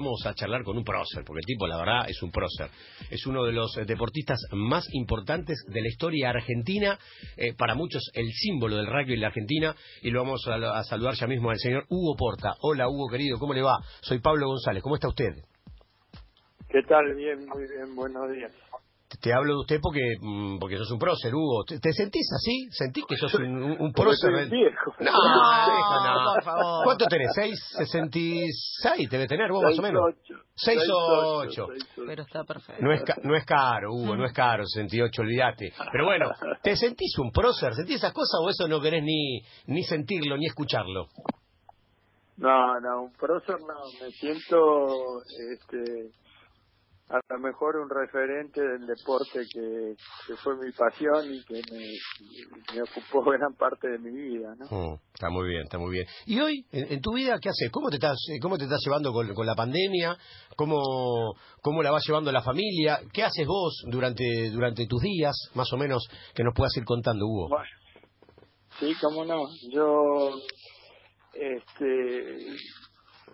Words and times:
Vamos 0.00 0.24
a 0.24 0.32
charlar 0.32 0.64
con 0.64 0.78
un 0.78 0.82
prócer, 0.82 1.24
porque 1.26 1.40
el 1.40 1.44
tipo, 1.44 1.66
la 1.66 1.76
verdad, 1.76 2.08
es 2.08 2.22
un 2.22 2.30
prócer. 2.30 2.70
Es 3.10 3.26
uno 3.26 3.44
de 3.44 3.52
los 3.52 3.76
eh, 3.76 3.84
deportistas 3.84 4.40
más 4.52 4.88
importantes 4.94 5.62
de 5.68 5.82
la 5.82 5.88
historia 5.88 6.30
argentina, 6.30 6.98
eh, 7.36 7.52
para 7.52 7.74
muchos 7.74 8.10
el 8.14 8.26
símbolo 8.32 8.78
del 8.78 8.86
rugby 8.86 9.12
en 9.12 9.20
la 9.20 9.26
Argentina, 9.26 9.76
y 10.00 10.10
lo 10.10 10.22
vamos 10.22 10.48
a, 10.48 10.54
a 10.78 10.84
saludar 10.84 11.16
ya 11.16 11.26
mismo 11.26 11.50
al 11.50 11.58
señor 11.58 11.84
Hugo 11.90 12.16
Porta. 12.16 12.54
Hola 12.62 12.88
Hugo, 12.88 13.08
querido, 13.10 13.38
¿cómo 13.38 13.52
le 13.52 13.60
va? 13.60 13.76
Soy 14.00 14.20
Pablo 14.20 14.46
González, 14.46 14.82
¿cómo 14.82 14.94
está 14.94 15.08
usted? 15.08 15.34
¿Qué 16.70 16.82
tal? 16.88 17.14
Bien, 17.14 17.46
muy 17.46 17.68
bien, 17.68 17.94
buenos 17.94 18.32
días. 18.32 18.52
Te 19.20 19.32
hablo 19.34 19.54
de 19.54 19.60
usted 19.60 19.80
porque 19.82 20.00
mm, 20.20 20.58
porque 20.60 20.76
sos 20.76 20.90
un 20.92 20.98
prócer, 20.98 21.34
Hugo. 21.34 21.64
¿Te, 21.64 21.80
te 21.80 21.92
sentís 21.92 22.28
así? 22.32 22.68
¿Sentís 22.70 23.04
que 23.08 23.16
sos 23.16 23.34
un, 23.34 23.76
un, 23.80 23.92
prócer? 23.92 24.30
Soy 24.32 24.50
viejo. 24.50 24.94
No, 25.00 25.10
No, 25.10 26.24
no. 26.24 26.34
por 26.34 26.44
favor. 26.44 26.84
¿Cuánto 26.84 27.06
tenés? 27.06 27.28
¿Seis? 27.34 27.58
¿66? 27.76 29.08
Debe 29.10 29.26
tener 29.26 29.50
vos 29.50 29.62
más 29.64 29.78
o 29.78 29.82
menos. 29.82 30.02
Seis, 30.54 30.78
Seis, 30.78 30.90
ocho, 30.90 31.38
ocho. 31.38 31.66
seis, 31.72 31.84
ocho. 31.92 32.02
Pero 32.06 32.22
está 32.22 32.44
perfecto. 32.44 32.84
No 32.84 32.92
es, 32.92 33.02
ca- 33.02 33.16
no 33.22 33.34
es 33.34 33.44
caro, 33.44 33.92
Hugo, 33.92 34.14
no 34.16 34.24
es 34.26 34.32
caro, 34.32 34.64
68, 34.64 35.22
olvídate. 35.22 35.72
Pero 35.90 36.04
bueno, 36.04 36.30
¿te 36.62 36.76
sentís 36.76 37.18
un 37.18 37.30
prócer? 37.32 37.74
¿Sentís 37.74 37.96
esas 37.96 38.12
cosas 38.12 38.38
o 38.44 38.48
eso 38.48 38.68
no 38.68 38.80
querés 38.80 39.02
ni, 39.02 39.40
ni 39.66 39.82
sentirlo, 39.82 40.36
ni 40.36 40.46
escucharlo? 40.46 41.06
No, 42.36 42.80
no, 42.80 43.02
un 43.02 43.12
prócer 43.14 43.56
no, 43.60 43.74
me 44.00 44.10
siento 44.12 44.86
este, 45.52 46.10
a 47.10 47.20
lo 47.28 47.40
mejor 47.40 47.76
un 47.76 47.90
referente 47.90 48.60
del 48.60 48.86
deporte 48.86 49.40
que, 49.52 49.94
que 50.26 50.36
fue 50.36 50.56
mi 50.56 50.70
pasión 50.70 51.26
y 51.26 51.42
que 51.44 51.60
me, 51.72 52.74
me 52.74 52.82
ocupó 52.82 53.28
gran 53.32 53.52
parte 53.54 53.88
de 53.88 53.98
mi 53.98 54.12
vida, 54.12 54.54
¿no? 54.56 54.66
Mm, 54.66 54.98
está 55.12 55.28
muy 55.28 55.48
bien, 55.48 55.62
está 55.64 55.78
muy 55.78 55.90
bien. 55.90 56.06
¿Y 56.26 56.38
hoy, 56.38 56.64
en, 56.70 56.92
en 56.92 57.00
tu 57.00 57.12
vida, 57.14 57.38
qué 57.42 57.48
haces? 57.48 57.68
¿Cómo 57.72 57.90
te 57.90 57.96
estás, 57.96 58.16
eh, 58.32 58.38
cómo 58.40 58.56
te 58.56 58.64
estás 58.64 58.80
llevando 58.84 59.12
con, 59.12 59.34
con 59.34 59.44
la 59.44 59.56
pandemia? 59.56 60.16
¿Cómo, 60.56 61.34
¿Cómo 61.60 61.82
la 61.82 61.90
va 61.90 61.98
llevando 61.98 62.30
la 62.30 62.42
familia? 62.42 63.00
¿Qué 63.12 63.24
haces 63.24 63.46
vos 63.46 63.82
durante, 63.88 64.50
durante 64.52 64.86
tus 64.86 65.02
días, 65.02 65.34
más 65.54 65.72
o 65.72 65.76
menos, 65.76 66.08
que 66.32 66.44
nos 66.44 66.54
puedas 66.54 66.76
ir 66.76 66.84
contando, 66.84 67.26
Hugo? 67.26 67.48
Bueno, 67.48 67.64
sí, 68.78 68.94
cómo 69.00 69.24
no. 69.24 69.42
Yo 69.72 70.30
este, 71.34 72.56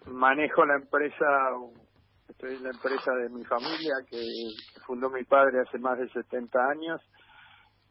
manejo 0.06 0.64
la 0.64 0.76
empresa, 0.76 1.26
estoy 2.28 2.56
en 2.56 2.64
la 2.64 2.70
empresa 2.70 3.12
de 3.14 3.28
mi 3.28 3.44
familia 3.44 3.94
que 4.08 4.20
fundó 4.86 5.10
mi 5.10 5.24
padre 5.24 5.60
hace 5.60 5.78
más 5.78 5.98
de 5.98 6.08
70 6.10 6.58
años. 6.70 7.00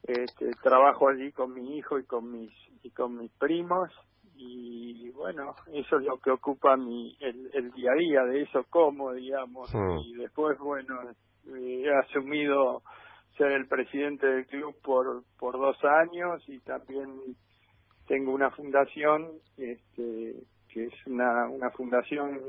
Este, 0.03 0.51
trabajo 0.61 1.09
allí 1.09 1.31
con 1.31 1.53
mi 1.53 1.77
hijo 1.77 1.97
y 1.97 2.05
con 2.05 2.31
mis 2.31 2.51
y 2.83 2.91
con 2.91 3.17
mis 3.17 3.31
primos 3.39 3.89
y 4.35 5.09
bueno 5.11 5.55
eso 5.73 5.97
es 5.97 6.05
lo 6.05 6.19
que 6.19 6.29
ocupa 6.29 6.77
mi 6.77 7.17
el, 7.19 7.49
el 7.53 7.71
día 7.71 7.91
a 7.91 7.95
día 7.95 8.23
de 8.25 8.43
eso 8.43 8.65
como 8.69 9.13
digamos 9.13 9.73
Mm. 9.73 9.97
y 10.05 10.13
después 10.17 10.59
bueno 10.59 10.93
eh, 11.47 11.83
he 11.85 11.91
asumido 11.91 12.83
ser 13.37 13.53
el 13.53 13.67
presidente 13.67 14.27
del 14.27 14.45
club 14.45 14.75
por 14.83 15.23
por 15.39 15.57
dos 15.57 15.77
años 15.83 16.43
y 16.47 16.59
también 16.59 17.09
tengo 18.07 18.31
una 18.31 18.51
fundación 18.51 19.31
este 19.57 20.35
que 20.71 20.85
es 20.85 21.07
una 21.07 21.49
una 21.49 21.71
fundación 21.71 22.39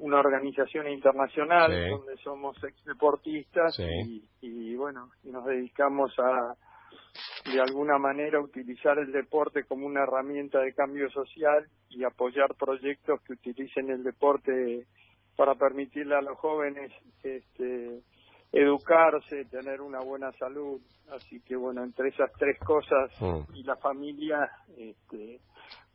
una 0.00 0.18
organización 0.20 0.88
internacional 0.88 1.70
Sí. 1.72 1.90
donde 1.90 2.16
somos 2.22 2.56
ex 2.64 2.84
deportistas 2.84 3.74
Sí. 3.76 3.84
y, 4.40 4.46
y 4.46 4.76
bueno 4.76 5.10
nos 5.24 5.44
dedicamos 5.44 6.12
a 6.18 6.54
de 7.52 7.60
alguna 7.60 7.98
manera 7.98 8.40
utilizar 8.40 8.98
el 8.98 9.10
deporte 9.12 9.64
como 9.64 9.86
una 9.86 10.02
herramienta 10.04 10.60
de 10.60 10.72
cambio 10.74 11.10
social 11.10 11.66
y 11.90 12.04
apoyar 12.04 12.54
proyectos 12.54 13.20
que 13.22 13.32
utilicen 13.34 13.90
el 13.90 14.02
deporte 14.04 14.86
para 15.36 15.54
permitirle 15.54 16.14
a 16.16 16.20
los 16.22 16.38
jóvenes 16.38 16.92
este 17.22 18.00
educarse, 18.52 19.44
tener 19.46 19.80
una 19.82 20.00
buena 20.00 20.32
salud, 20.32 20.80
así 21.12 21.40
que 21.42 21.54
bueno, 21.54 21.82
entre 21.84 22.08
esas 22.08 22.32
tres 22.38 22.58
cosas 22.60 23.10
Mm. 23.20 23.54
y 23.54 23.62
la 23.62 23.76
familia 23.76 24.50
este 24.76 25.40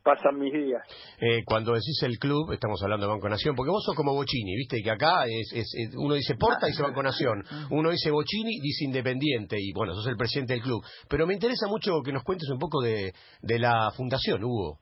pasan 0.04 0.38
mis 0.38 0.52
días. 0.52 0.82
Eh, 1.18 1.42
cuando 1.44 1.72
decís 1.72 2.00
el 2.02 2.18
club, 2.18 2.52
estamos 2.52 2.80
hablando 2.82 3.06
de 3.06 3.12
Banco 3.12 3.28
Nación, 3.28 3.56
porque 3.56 3.70
vos 3.70 3.82
sos 3.84 3.96
como 3.96 4.12
Bocini, 4.14 4.54
viste 4.54 4.80
que 4.82 4.90
acá 4.90 5.24
es, 5.26 5.50
es- 5.54 5.74
es- 5.74 5.94
uno 5.96 6.14
dice 6.14 6.34
Porta, 6.36 6.66
dice 6.66 6.82
Banco 6.82 7.02
Nación, 7.02 7.42
uno 7.70 7.90
dice 7.90 8.10
Bocini, 8.10 8.60
dice 8.60 8.84
Independiente, 8.84 9.56
y 9.58 9.72
bueno, 9.72 9.94
sos 9.94 10.06
el 10.06 10.16
presidente 10.16 10.52
del 10.52 10.62
club. 10.62 10.84
Pero 11.08 11.26
me 11.26 11.34
interesa 11.34 11.66
mucho 11.68 12.02
que 12.04 12.12
nos 12.12 12.22
cuentes 12.22 12.48
un 12.50 12.58
poco 12.58 12.80
de, 12.82 13.12
de 13.42 13.58
la 13.58 13.90
fundación, 13.96 14.44
Hugo. 14.44 14.78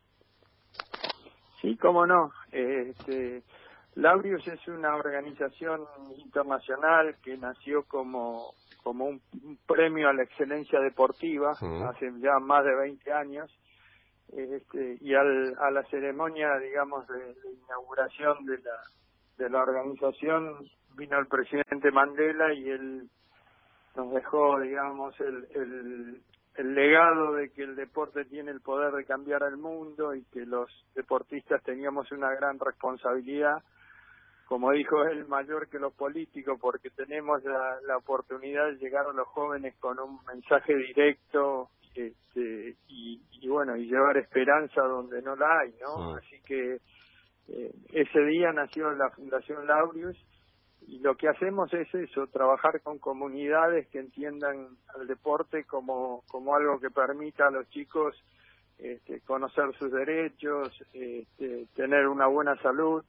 Sí, 1.60 1.76
cómo 1.80 2.04
no. 2.06 2.30
Este, 2.50 3.42
Laurius 3.94 4.46
es 4.48 4.66
una 4.66 4.96
organización 4.96 5.82
internacional 6.18 7.14
que 7.22 7.36
nació 7.36 7.84
como, 7.86 8.52
como 8.82 9.04
un, 9.04 9.20
un 9.44 9.58
premio 9.66 10.08
a 10.08 10.12
la 10.12 10.24
excelencia 10.24 10.80
deportiva 10.80 11.50
hace 11.52 12.06
ya 12.20 12.38
más 12.40 12.64
de 12.64 12.74
20 12.74 13.12
años. 13.12 13.50
Este, 14.32 14.96
y 15.00 15.14
al, 15.14 15.54
a 15.58 15.70
la 15.70 15.82
ceremonia, 15.84 16.56
digamos, 16.58 17.06
de, 17.06 17.34
inauguración 17.66 18.46
de 18.46 18.58
la, 18.58 18.78
de 19.36 19.50
la 19.50 19.62
organización 19.62 20.56
vino 20.96 21.18
el 21.18 21.26
presidente 21.26 21.90
Mandela 21.90 22.52
y 22.54 22.70
él 22.70 23.10
nos 23.94 24.12
dejó, 24.14 24.58
digamos, 24.60 25.18
el, 25.20 25.46
el, 25.54 26.22
el 26.56 26.74
legado 26.74 27.34
de 27.34 27.50
que 27.50 27.62
el 27.62 27.76
deporte 27.76 28.24
tiene 28.24 28.50
el 28.50 28.62
poder 28.62 28.94
de 28.94 29.04
cambiar 29.04 29.42
el 29.42 29.58
mundo 29.58 30.14
y 30.14 30.24
que 30.24 30.46
los 30.46 30.70
deportistas 30.94 31.62
teníamos 31.62 32.10
una 32.10 32.30
gran 32.34 32.58
responsabilidad, 32.58 33.62
como 34.46 34.72
dijo 34.72 35.04
él, 35.04 35.26
mayor 35.26 35.68
que 35.68 35.78
los 35.78 35.92
políticos, 35.92 36.58
porque 36.58 36.88
tenemos 36.88 37.44
la, 37.44 37.78
la 37.86 37.98
oportunidad 37.98 38.66
de 38.66 38.76
llegar 38.76 39.06
a 39.06 39.12
los 39.12 39.28
jóvenes 39.28 39.74
con 39.78 39.98
un 39.98 40.24
mensaje 40.24 40.74
directo 40.74 41.68
este, 41.94 42.76
y, 42.88 43.20
y 43.40 43.48
bueno, 43.48 43.76
y 43.76 43.86
llevar 43.86 44.16
esperanza 44.16 44.82
donde 44.82 45.22
no 45.22 45.36
la 45.36 45.60
hay, 45.60 45.74
¿no? 45.80 46.12
Mm. 46.12 46.16
Así 46.16 46.40
que 46.46 46.78
eh, 47.48 47.74
ese 47.92 48.20
día 48.26 48.52
nació 48.52 48.90
la 48.92 49.10
Fundación 49.10 49.66
Laurius 49.66 50.16
y 50.86 50.98
lo 50.98 51.16
que 51.16 51.28
hacemos 51.28 51.72
es 51.74 51.92
eso, 51.94 52.26
trabajar 52.26 52.80
con 52.82 52.98
comunidades 52.98 53.88
que 53.88 54.00
entiendan 54.00 54.68
al 54.94 55.06
deporte 55.06 55.64
como, 55.64 56.22
como 56.28 56.54
algo 56.54 56.80
que 56.80 56.90
permita 56.90 57.46
a 57.46 57.50
los 57.50 57.68
chicos 57.70 58.16
este, 58.78 59.20
conocer 59.20 59.72
sus 59.78 59.92
derechos, 59.92 60.72
este, 60.92 61.66
tener 61.74 62.08
una 62.08 62.26
buena 62.26 62.56
salud 62.62 63.04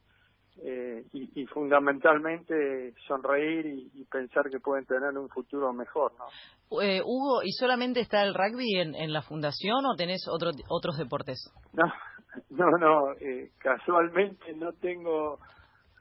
eh, 0.62 1.04
y, 1.12 1.42
y 1.42 1.46
fundamentalmente 1.46 2.94
sonreír 3.06 3.66
y, 3.66 3.90
y 3.94 4.04
pensar 4.04 4.48
que 4.50 4.60
pueden 4.60 4.84
tener 4.86 5.16
un 5.18 5.28
futuro 5.28 5.72
mejor, 5.72 6.12
¿no? 6.18 6.80
Eh, 6.80 7.00
Hugo, 7.04 7.42
¿y 7.42 7.52
solamente 7.52 8.00
está 8.00 8.22
el 8.22 8.34
rugby 8.34 8.78
en, 8.80 8.94
en 8.94 9.12
la 9.12 9.22
fundación 9.22 9.84
o 9.86 9.96
tenés 9.96 10.26
otro, 10.28 10.50
otros 10.68 10.96
deportes? 10.98 11.50
No, 12.50 12.66
no, 12.68 12.78
no, 12.78 13.12
eh, 13.20 13.50
casualmente 13.58 14.52
no 14.54 14.72
tengo, 14.72 15.38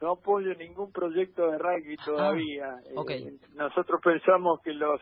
no 0.02 0.14
apoyo 0.14 0.56
ningún 0.56 0.92
proyecto 0.92 1.46
de 1.52 1.60
rugby 1.60 1.96
todavía. 2.04 2.76
Eh, 2.86 3.38
nosotros 3.54 4.02
pensamos 4.04 4.60
que 4.64 4.74
los 4.74 5.00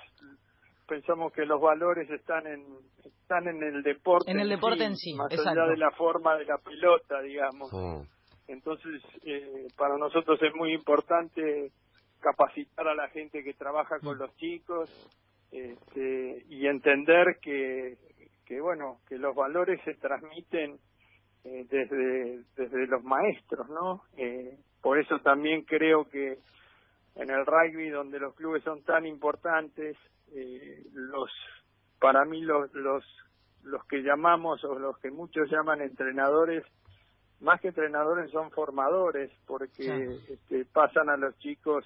pensamos 0.85 1.31
que 1.31 1.45
los 1.45 1.61
valores 1.61 2.09
están 2.09 2.45
en 2.47 2.65
están 3.05 3.47
en 3.47 3.63
el 3.63 3.81
deporte 3.81 4.29
En 4.29 4.41
el 4.41 4.49
deporte 4.49 4.83
en 4.83 4.97
sí, 4.97 5.13
más 5.13 5.31
exacto. 5.31 5.61
allá 5.61 5.71
de 5.71 5.77
la 5.77 5.91
forma 5.91 6.35
de 6.35 6.43
la 6.43 6.57
pelota 6.57 7.21
digamos 7.21 7.71
Mm. 7.71 8.01
Entonces 8.51 9.01
eh, 9.25 9.67
para 9.77 9.97
nosotros 9.97 10.41
es 10.41 10.53
muy 10.55 10.73
importante 10.73 11.71
capacitar 12.19 12.87
a 12.87 12.95
la 12.95 13.07
gente 13.09 13.43
que 13.43 13.53
trabaja 13.53 13.99
con 13.99 14.17
los 14.17 14.35
chicos 14.37 14.89
este, 15.51 16.45
y 16.49 16.67
entender 16.67 17.39
que 17.41 17.97
que 18.45 18.61
bueno 18.61 18.99
que 19.07 19.17
los 19.17 19.35
valores 19.35 19.81
se 19.83 19.93
transmiten 19.95 20.77
eh, 21.43 21.65
desde 21.69 22.43
desde 22.55 22.87
los 22.87 23.03
maestros 23.03 23.67
no 23.69 24.03
Eh, 24.17 24.57
por 24.81 24.99
eso 24.99 25.19
también 25.19 25.63
creo 25.63 26.09
que 26.09 26.39
en 27.15 27.29
el 27.29 27.45
rugby 27.45 27.89
donde 27.89 28.19
los 28.19 28.33
clubes 28.35 28.63
son 28.63 28.83
tan 28.83 29.05
importantes 29.05 29.97
eh, 30.33 30.83
los 30.93 31.29
para 31.99 32.25
mí 32.25 32.41
los 32.41 32.73
los 32.73 33.03
los 33.63 33.85
que 33.85 34.01
llamamos 34.01 34.63
o 34.63 34.77
los 34.79 34.97
que 34.99 35.11
muchos 35.11 35.49
llaman 35.49 35.81
entrenadores 35.81 36.63
más 37.41 37.59
que 37.61 37.69
entrenadores 37.69 38.31
son 38.31 38.51
formadores 38.51 39.31
porque 39.47 39.83
Claro. 39.83 40.11
este, 40.29 40.65
pasan 40.65 41.09
a 41.09 41.17
los 41.17 41.37
chicos 41.39 41.83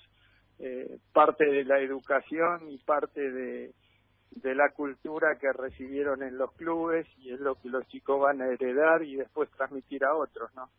eh, 0.59 0.99
parte 1.13 1.45
de 1.45 1.65
la 1.65 1.79
educación 1.79 2.69
y 2.69 2.77
parte 2.79 3.19
de 3.31 3.73
de 4.35 4.53
la 4.53 4.69
cultura 4.75 5.37
que 5.39 5.47
recibieron 5.53 6.21
en 6.21 6.37
los 6.37 6.51
clubes 6.53 7.07
y 7.19 7.31
es 7.31 7.39
lo 7.39 7.55
que 7.55 7.69
los 7.69 7.87
chicos 7.87 8.19
van 8.19 8.41
a 8.41 8.47
heredar 8.47 9.01
y 9.03 9.15
después 9.15 9.49
transmitir 9.51 10.03
a 10.03 10.15
otros, 10.15 10.53
¿no? 10.55 10.69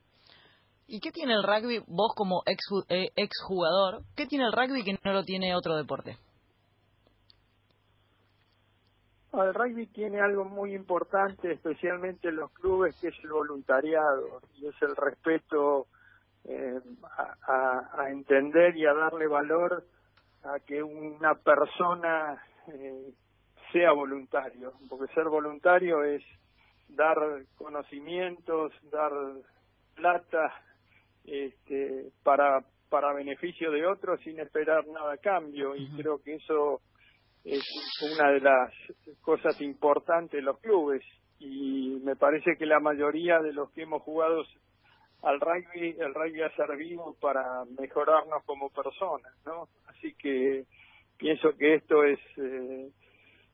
¿Y 0.87 1.00
qué 1.00 1.11
tiene 1.11 1.32
el 1.32 1.43
rugby, 1.43 1.82
vos 1.88 2.12
como 2.14 2.43
ex, 2.46 2.62
eh, 2.88 3.08
ex 3.17 3.31
jugador, 3.44 4.02
qué 4.14 4.26
tiene 4.26 4.44
el 4.44 4.52
rugby 4.52 4.84
que 4.84 4.99
no 5.02 5.12
lo 5.12 5.25
tiene 5.25 5.56
otro 5.56 5.75
deporte? 5.75 6.17
El 9.42 9.54
rugby 9.54 9.86
tiene 9.86 10.20
algo 10.20 10.44
muy 10.44 10.74
importante, 10.74 11.52
especialmente 11.52 12.28
en 12.28 12.36
los 12.36 12.50
clubes, 12.52 12.96
que 13.00 13.08
es 13.08 13.14
el 13.22 13.30
voluntariado 13.30 14.40
y 14.56 14.66
es 14.66 14.74
el 14.82 14.96
respeto 14.96 15.86
eh, 16.44 16.80
a, 17.46 18.02
a, 18.02 18.10
entender 18.10 18.76
y 18.76 18.86
a 18.86 18.94
darle 18.94 19.26
valor 19.26 19.84
a 20.44 20.60
que 20.60 20.82
una 20.82 21.34
persona 21.34 22.42
eh, 22.68 23.12
sea 23.72 23.92
voluntario, 23.92 24.72
porque 24.88 25.12
ser 25.12 25.24
voluntario 25.24 26.04
es 26.04 26.22
dar 26.88 27.18
conocimientos, 27.56 28.72
dar 28.90 29.12
plata 29.94 30.52
este, 31.24 32.10
para 32.22 32.64
para 32.88 33.12
beneficio 33.12 33.70
de 33.70 33.86
otros 33.86 34.20
sin 34.20 34.38
esperar 34.38 34.86
nada 34.86 35.14
a 35.14 35.18
cambio 35.18 35.74
y 35.74 35.88
creo 35.96 36.22
que 36.22 36.34
eso 36.34 36.80
es 37.46 37.62
una 38.02 38.31
de 38.32 38.40
las 38.40 38.72
cosas 39.22 39.60
importantes 39.60 40.32
de 40.32 40.43
los 40.43 40.58
clubes. 40.58 41.02
Y 41.38 42.00
me 42.02 42.16
parece 42.16 42.56
que 42.58 42.66
la 42.66 42.81
mayoría 42.81 43.38
de 43.40 43.52
los 43.52 43.70
que 43.70 43.82
hemos 43.82 44.02
jugado 44.02 44.43
al 45.22 45.40
rugby, 45.40 45.96
el 45.98 46.14
rugby 46.14 46.43
ha 46.43 46.54
servido 46.56 47.14
para 47.20 47.64
mejorarnos 47.78 48.44
como 48.44 48.70
personas, 48.70 49.32
¿no? 49.44 49.69
Así 49.87 50.14
que 50.14 50.64
pienso 51.19 51.56
que 51.56 51.75
esto 51.75 52.04
es 52.04 52.19
eh, 52.38 52.90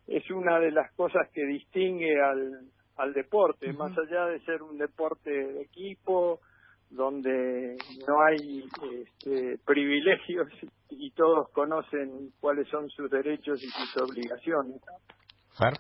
es 0.06 0.30
una 0.30 0.58
de 0.58 0.70
las 0.70 0.92
cosas 0.94 1.28
que 1.32 1.44
distingue 1.44 2.20
al, 2.20 2.70
al 2.96 3.12
deporte, 3.12 3.72
más 3.72 3.96
allá 3.96 4.26
de 4.26 4.40
ser 4.40 4.62
un 4.62 4.78
deporte 4.78 5.30
de 5.30 5.62
equipo, 5.62 6.40
donde 6.92 7.76
no 8.06 8.22
hay 8.22 8.64
este, 8.92 9.58
privilegios 9.64 10.48
y 10.90 11.10
todos 11.12 11.48
conocen 11.52 12.32
cuáles 12.40 12.68
son 12.68 12.88
sus 12.90 13.10
derechos 13.10 13.62
y 13.62 13.68
sus 13.68 13.96
obligaciones. 14.02 14.80
Fer. 15.58 15.74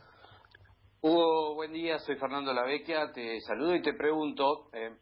Hugo, 1.02 1.54
buen 1.54 1.72
día, 1.72 1.98
soy 1.98 2.16
Fernando 2.16 2.54
Lavecchia, 2.54 3.12
te 3.12 3.40
saludo 3.40 3.74
y 3.74 3.82
te 3.82 3.92
pregunto, 3.92 4.70
eh, 4.72 4.94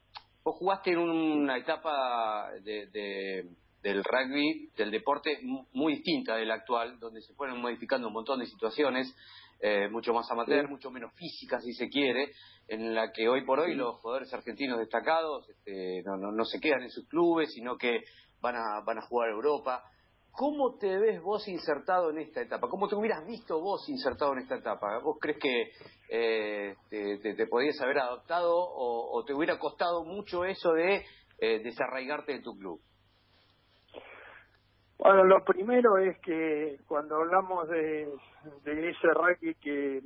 vos 0.43 0.57
jugaste 0.57 0.93
en 0.93 0.99
una 0.99 1.59
etapa 1.59 2.51
de, 2.63 3.47
del 3.83 4.03
rugby, 4.03 4.71
del 4.77 4.91
deporte 4.91 5.39
muy 5.73 5.97
distinta 5.97 6.37
de 6.37 6.47
la 6.47 6.55
actual, 6.55 6.99
donde 6.99 7.21
se 7.21 7.35
fueron 7.35 7.61
modificando 7.61 8.09
un 8.09 8.15
montón 8.15 8.41
de 8.41 8.47
situaciones, 8.47 9.15
eh, 9.61 9.89
mucho 9.91 10.13
más 10.15 10.31
amateur, 10.31 10.69
mucho 10.69 10.91
menos 10.91 11.13
física 11.15 11.61
si 11.61 11.73
se 11.75 11.89
quiere, 11.89 12.33
en 12.69 12.95
la 12.95 13.13
que 13.13 13.29
hoy 13.29 13.45
por 13.45 13.61
hoy 13.61 13.75
los 13.75 13.97
jugadores 14.01 14.33
argentinos 14.33 14.79
destacados 14.79 15.49
este, 15.51 16.03
no, 16.05 16.17
no, 16.17 16.33
no, 16.33 16.45
se 16.45 16.61
quedan 16.61 16.83
en 16.83 16.91
sus 16.91 17.07
clubes, 17.09 17.53
sino 17.53 17.77
que 17.77 18.05
van 18.41 18.57
a, 18.57 18.81
van 18.85 18.99
a 18.99 19.03
jugar 19.03 19.29
a 19.29 19.33
Europa. 19.33 19.85
¿Cómo 20.33 20.77
te 20.79 20.99
ves 20.99 21.21
vos 21.21 21.47
insertado 21.49 22.11
en 22.11 22.19
esta 22.19 22.41
etapa? 22.41 22.69
¿Cómo 22.69 22.89
te 22.89 22.95
hubieras 22.95 23.27
visto 23.27 23.61
vos 23.61 23.87
insertado 23.89 24.33
en 24.33 24.39
esta 24.39 24.57
etapa? 24.57 24.99
¿Vos 25.01 25.19
crees 25.21 25.39
que 25.39 25.73
eh, 26.09 26.75
te, 26.89 27.35
te, 27.35 27.47
podías 27.47 27.79
haber 27.81 27.99
adoptado 27.99 28.55
o, 28.57 29.23
te 29.27 29.35
hubiera 29.35 29.59
costado 29.59 30.05
mucho 30.05 30.45
eso 30.45 30.73
de 30.73 31.05
eh, 31.39 31.59
desarraigarte 31.63 32.33
de 32.33 32.41
tu 32.41 32.57
club? 32.57 32.81
Bueno, 35.03 35.25
lo 35.25 35.43
primero 35.45 35.97
es 35.97 36.19
que 36.19 36.77
cuando 36.87 37.17
hablamos 37.17 37.67
de, 37.71 38.07
ese 38.67 39.09
rugby 39.15 39.55
que 39.55 40.03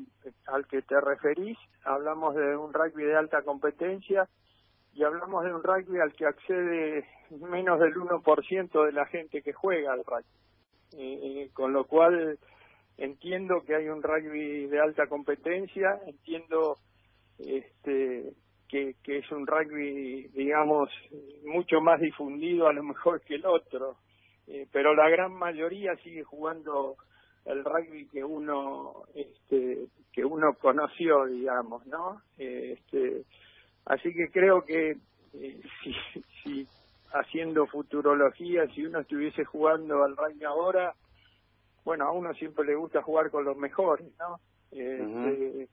al 0.47 0.69
que 0.69 0.83
te 0.83 1.01
referís, 1.01 1.59
hablamos 1.83 2.37
de 2.37 2.57
un 2.57 2.73
rugby 2.73 3.03
de 3.03 3.17
alta 3.17 3.43
competencia 3.43 4.29
y 4.93 5.03
hablamos 5.03 5.45
de 5.45 5.53
un 5.53 5.65
rugby 5.65 5.99
al 5.99 6.13
que 6.13 6.27
accede 6.27 7.09
menos 7.31 7.81
del 7.81 7.95
1% 7.95 8.87
de 8.87 8.93
la 8.93 9.07
gente 9.07 9.43
que 9.43 9.53
juega 9.53 9.95
al 9.95 10.05
rugby. 10.05 10.23
Eh, 10.97 11.43
eh, 11.43 11.51
con 11.53 11.73
lo 11.73 11.87
cual 11.87 12.39
entiendo 12.97 13.65
que 13.67 13.75
hay 13.75 13.89
un 13.89 14.01
rugby 14.01 14.67
de 14.69 14.79
alta 14.79 15.09
competencia, 15.09 15.99
entiendo 16.07 16.77
este, 17.41 18.33
que, 18.69 18.95
que 19.03 19.19
es 19.19 19.33
un 19.33 19.45
rugby, 19.45 20.29
digamos, 20.29 20.89
mucho 21.43 21.81
más 21.81 22.01
difundido 22.01 22.69
a 22.69 22.73
lo 22.73 22.85
mejor 22.85 23.21
que 23.23 23.35
el 23.35 23.45
otro. 23.45 23.97
Eh, 24.47 24.67
pero 24.71 24.95
la 24.95 25.09
gran 25.09 25.33
mayoría 25.33 25.97
sigue 25.97 26.23
jugando 26.23 26.97
el 27.47 27.65
rugby 27.65 28.07
que 28.09 28.23
uno 28.23 29.05
este, 29.15 29.87
que 30.13 30.23
uno 30.23 30.55
conoció 30.61 31.25
digamos 31.25 31.87
no 31.87 32.21
este 32.37 33.25
así 33.87 34.13
que 34.13 34.29
creo 34.31 34.63
que 34.63 34.99
eh, 35.33 35.61
si, 35.83 35.95
si 36.43 36.69
haciendo 37.13 37.67
futurología 37.67 38.67
si 38.75 38.85
uno 38.85 39.01
estuviese 39.01 39.45
jugando 39.45 40.05
al 40.05 40.15
rugby 40.15 40.45
ahora 40.45 40.95
bueno 41.83 42.05
a 42.05 42.13
uno 42.13 42.35
siempre 42.35 42.67
le 42.67 42.75
gusta 42.75 43.03
jugar 43.03 43.31
con 43.31 43.47
los 43.47 43.57
mejores 43.57 44.07
no 44.19 44.41
este, 44.71 45.69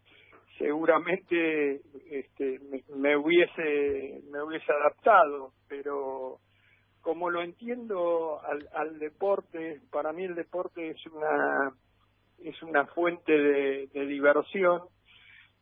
seguramente 0.58 1.82
este 2.10 2.60
me, 2.70 2.84
me 2.96 3.18
hubiese 3.18 4.22
me 4.32 4.42
hubiese 4.42 4.72
adaptado 4.72 5.52
pero 5.68 6.40
como 7.02 7.30
lo 7.30 7.42
entiendo 7.42 8.42
al, 8.44 8.68
al 8.74 9.00
deporte, 9.00 9.82
para 9.92 10.14
mí 10.14 10.24
el 10.24 10.36
deporte 10.36 10.92
es 10.92 11.06
una 11.08 11.74
es 12.44 12.62
una 12.64 12.86
fuente 12.88 13.32
de, 13.32 13.88
diversión 14.06 14.82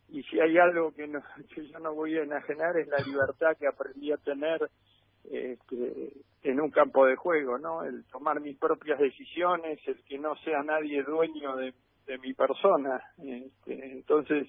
y 0.09 0.23
si 0.23 0.39
hay 0.39 0.57
algo 0.57 0.93
que, 0.93 1.07
no, 1.07 1.21
que 1.53 1.67
yo 1.67 1.79
no 1.79 1.93
voy 1.93 2.17
a 2.17 2.23
enajenar 2.23 2.77
es 2.77 2.87
la 2.87 2.99
libertad 2.99 3.57
que 3.57 3.67
aprendí 3.67 4.11
a 4.11 4.17
tener 4.17 4.69
este, 5.29 6.13
en 6.43 6.61
un 6.61 6.71
campo 6.71 7.05
de 7.05 7.15
juego, 7.15 7.57
¿no? 7.57 7.83
El 7.83 8.05
tomar 8.05 8.39
mis 8.39 8.57
propias 8.57 8.99
decisiones, 8.99 9.79
el 9.85 10.01
que 10.03 10.17
no 10.17 10.35
sea 10.37 10.63
nadie 10.63 11.03
dueño 11.03 11.55
de, 11.57 11.73
de 12.07 12.17
mi 12.17 12.33
persona. 12.33 13.01
Este, 13.21 13.91
entonces, 13.91 14.47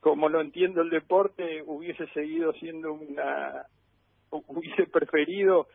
como 0.00 0.28
lo 0.28 0.40
entiendo 0.40 0.80
el 0.80 0.90
deporte, 0.90 1.62
hubiese 1.66 2.06
seguido 2.08 2.52
siendo 2.54 2.94
una, 2.94 3.66
hubiese 4.30 4.86
preferido 4.86 5.68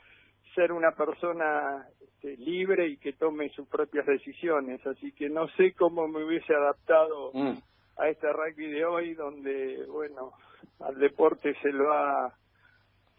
ser 0.58 0.72
una 0.72 0.92
persona 0.92 1.88
este, 2.02 2.36
libre 2.38 2.88
y 2.88 2.98
que 2.98 3.14
tome 3.14 3.50
sus 3.50 3.68
propias 3.68 4.08
decisiones. 4.08 4.86
Así 4.88 5.12
que 5.12 5.30
no 5.30 5.48
sé 5.50 5.74
cómo 5.74 6.08
me 6.08 6.26
hubiese 6.26 6.52
adaptado 6.56 7.32
mm. 7.32 7.54
a 7.98 8.10
este 8.10 8.28
rugby 8.34 8.72
de 8.72 8.84
hoy, 8.84 9.14
donde, 9.14 9.86
bueno, 9.86 10.34
al 10.80 10.98
deporte 10.98 11.56
se 11.62 11.72
lo 11.72 11.94
ha 11.94 12.34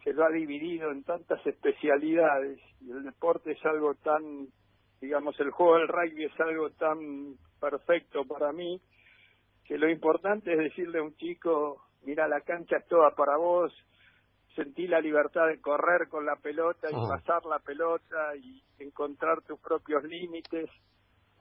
se 0.02 0.12
lo 0.12 0.24
ha 0.24 0.30
dividido 0.30 0.90
en 0.90 1.04
tantas 1.04 1.44
especialidades 1.46 2.58
y 2.80 2.90
el 2.90 3.04
deporte 3.04 3.52
es 3.52 3.64
algo 3.64 3.94
tan, 3.94 4.48
digamos, 5.00 5.38
el 5.40 5.50
juego 5.50 5.76
del 5.76 5.88
rugby 5.88 6.24
es 6.24 6.40
algo 6.40 6.70
tan 6.70 7.36
perfecto 7.60 8.24
para 8.24 8.52
mí 8.52 8.80
que 9.64 9.76
lo 9.76 9.88
importante 9.90 10.52
es 10.52 10.58
decirle 10.58 11.00
a 11.00 11.02
un 11.02 11.14
chico, 11.16 11.82
mira, 12.02 12.26
la 12.26 12.40
cancha 12.40 12.78
es 12.78 12.86
toda 12.86 13.10
para 13.10 13.36
vos, 13.36 13.72
sentí 14.58 14.88
la 14.88 15.00
libertad 15.00 15.46
de 15.46 15.60
correr 15.60 16.08
con 16.08 16.26
la 16.26 16.34
pelota 16.34 16.88
y 16.90 16.94
pasar 16.94 17.44
la 17.46 17.60
pelota 17.60 18.34
y 18.36 18.60
encontrar 18.80 19.42
tus 19.42 19.60
propios 19.60 20.02
límites. 20.02 20.68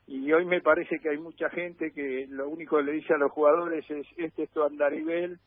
Y 0.06 0.32
hoy 0.32 0.46
me 0.46 0.62
parece 0.62 1.00
que 1.00 1.10
hay 1.10 1.18
mucha 1.18 1.50
gente 1.50 1.92
que 1.92 2.28
lo 2.30 2.48
único 2.48 2.78
que 2.78 2.84
le 2.84 2.92
dice 2.94 3.16
a 3.16 3.18
los 3.18 3.32
jugadores 3.32 3.90
es, 3.90 4.06
este 4.18 4.44
es 4.44 4.50
tu 4.52 4.64
andarivel, 4.64 5.40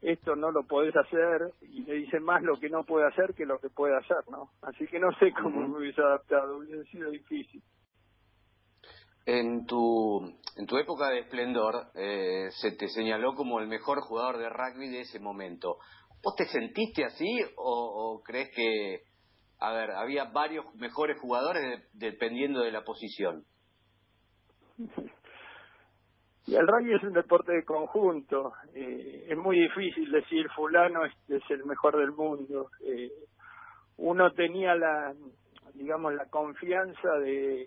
esto 0.00 0.36
no 0.36 0.52
lo 0.52 0.62
podés 0.62 0.94
hacer, 0.96 1.52
y 1.62 1.82
le 1.82 1.94
dice 1.94 2.20
más 2.20 2.42
lo 2.42 2.58
que 2.58 2.70
no 2.70 2.84
puede 2.84 3.06
hacer 3.08 3.34
que 3.34 3.44
lo 3.44 3.58
que 3.58 3.68
puede 3.70 3.96
hacer, 3.96 4.28
¿no? 4.30 4.50
Así 4.62 4.86
que 4.86 5.00
no 5.00 5.10
sé 5.18 5.32
cómo 5.32 5.68
me 5.68 5.78
hubiese 5.78 6.00
adaptado, 6.00 6.58
hubiese 6.58 6.84
sido 6.90 7.10
difícil. 7.10 7.62
En 9.26 9.66
tu, 9.66 10.22
en 10.56 10.66
tu 10.66 10.78
época 10.78 11.10
de 11.10 11.18
esplendor 11.18 11.88
eh, 11.96 12.48
se 12.52 12.70
te 12.72 12.88
señaló 12.88 13.34
como 13.34 13.58
el 13.58 13.66
mejor 13.66 14.00
jugador 14.00 14.38
de 14.38 14.48
rugby 14.48 14.88
de 14.88 15.00
ese 15.00 15.18
momento. 15.18 15.78
¿Vos 16.26 16.34
te 16.34 16.46
sentiste 16.46 17.04
así 17.04 17.38
o, 17.56 18.20
crees 18.24 18.50
que, 18.52 19.02
a 19.60 19.72
ver, 19.72 19.92
había 19.92 20.24
varios 20.24 20.64
mejores 20.74 21.20
jugadores 21.20 21.88
dependiendo 21.92 22.62
de 22.62 22.72
la 22.72 22.82
posición? 22.82 23.44
El 26.48 26.66
rugby 26.66 26.96
es 26.96 27.02
un 27.04 27.12
deporte 27.12 27.52
de 27.52 27.64
conjunto. 27.64 28.54
Eh, 28.74 29.28
es 29.28 29.38
muy 29.38 29.60
difícil 29.60 30.10
decir 30.10 30.48
fulano 30.56 31.04
es, 31.04 31.12
el 31.48 31.64
mejor 31.64 31.96
del 31.96 32.10
mundo. 32.10 32.70
Eh, 32.84 33.12
uno 33.98 34.32
tenía 34.32 34.74
la, 34.74 35.14
digamos, 35.74 36.12
la 36.12 36.28
confianza 36.28 37.08
de, 37.20 37.66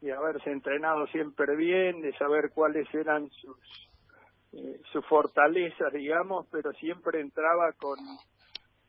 de 0.00 0.12
haberse 0.14 0.50
entrenado 0.50 1.06
siempre 1.08 1.56
bien, 1.56 2.00
de 2.00 2.16
saber 2.16 2.52
cuáles 2.54 2.86
eran 2.94 3.28
sus 3.28 3.58
eh, 4.52 4.80
sus 4.92 5.04
fortalezas, 5.06 5.92
digamos, 5.92 6.46
pero 6.50 6.72
siempre 6.72 7.20
entraba 7.20 7.72
con 7.72 7.98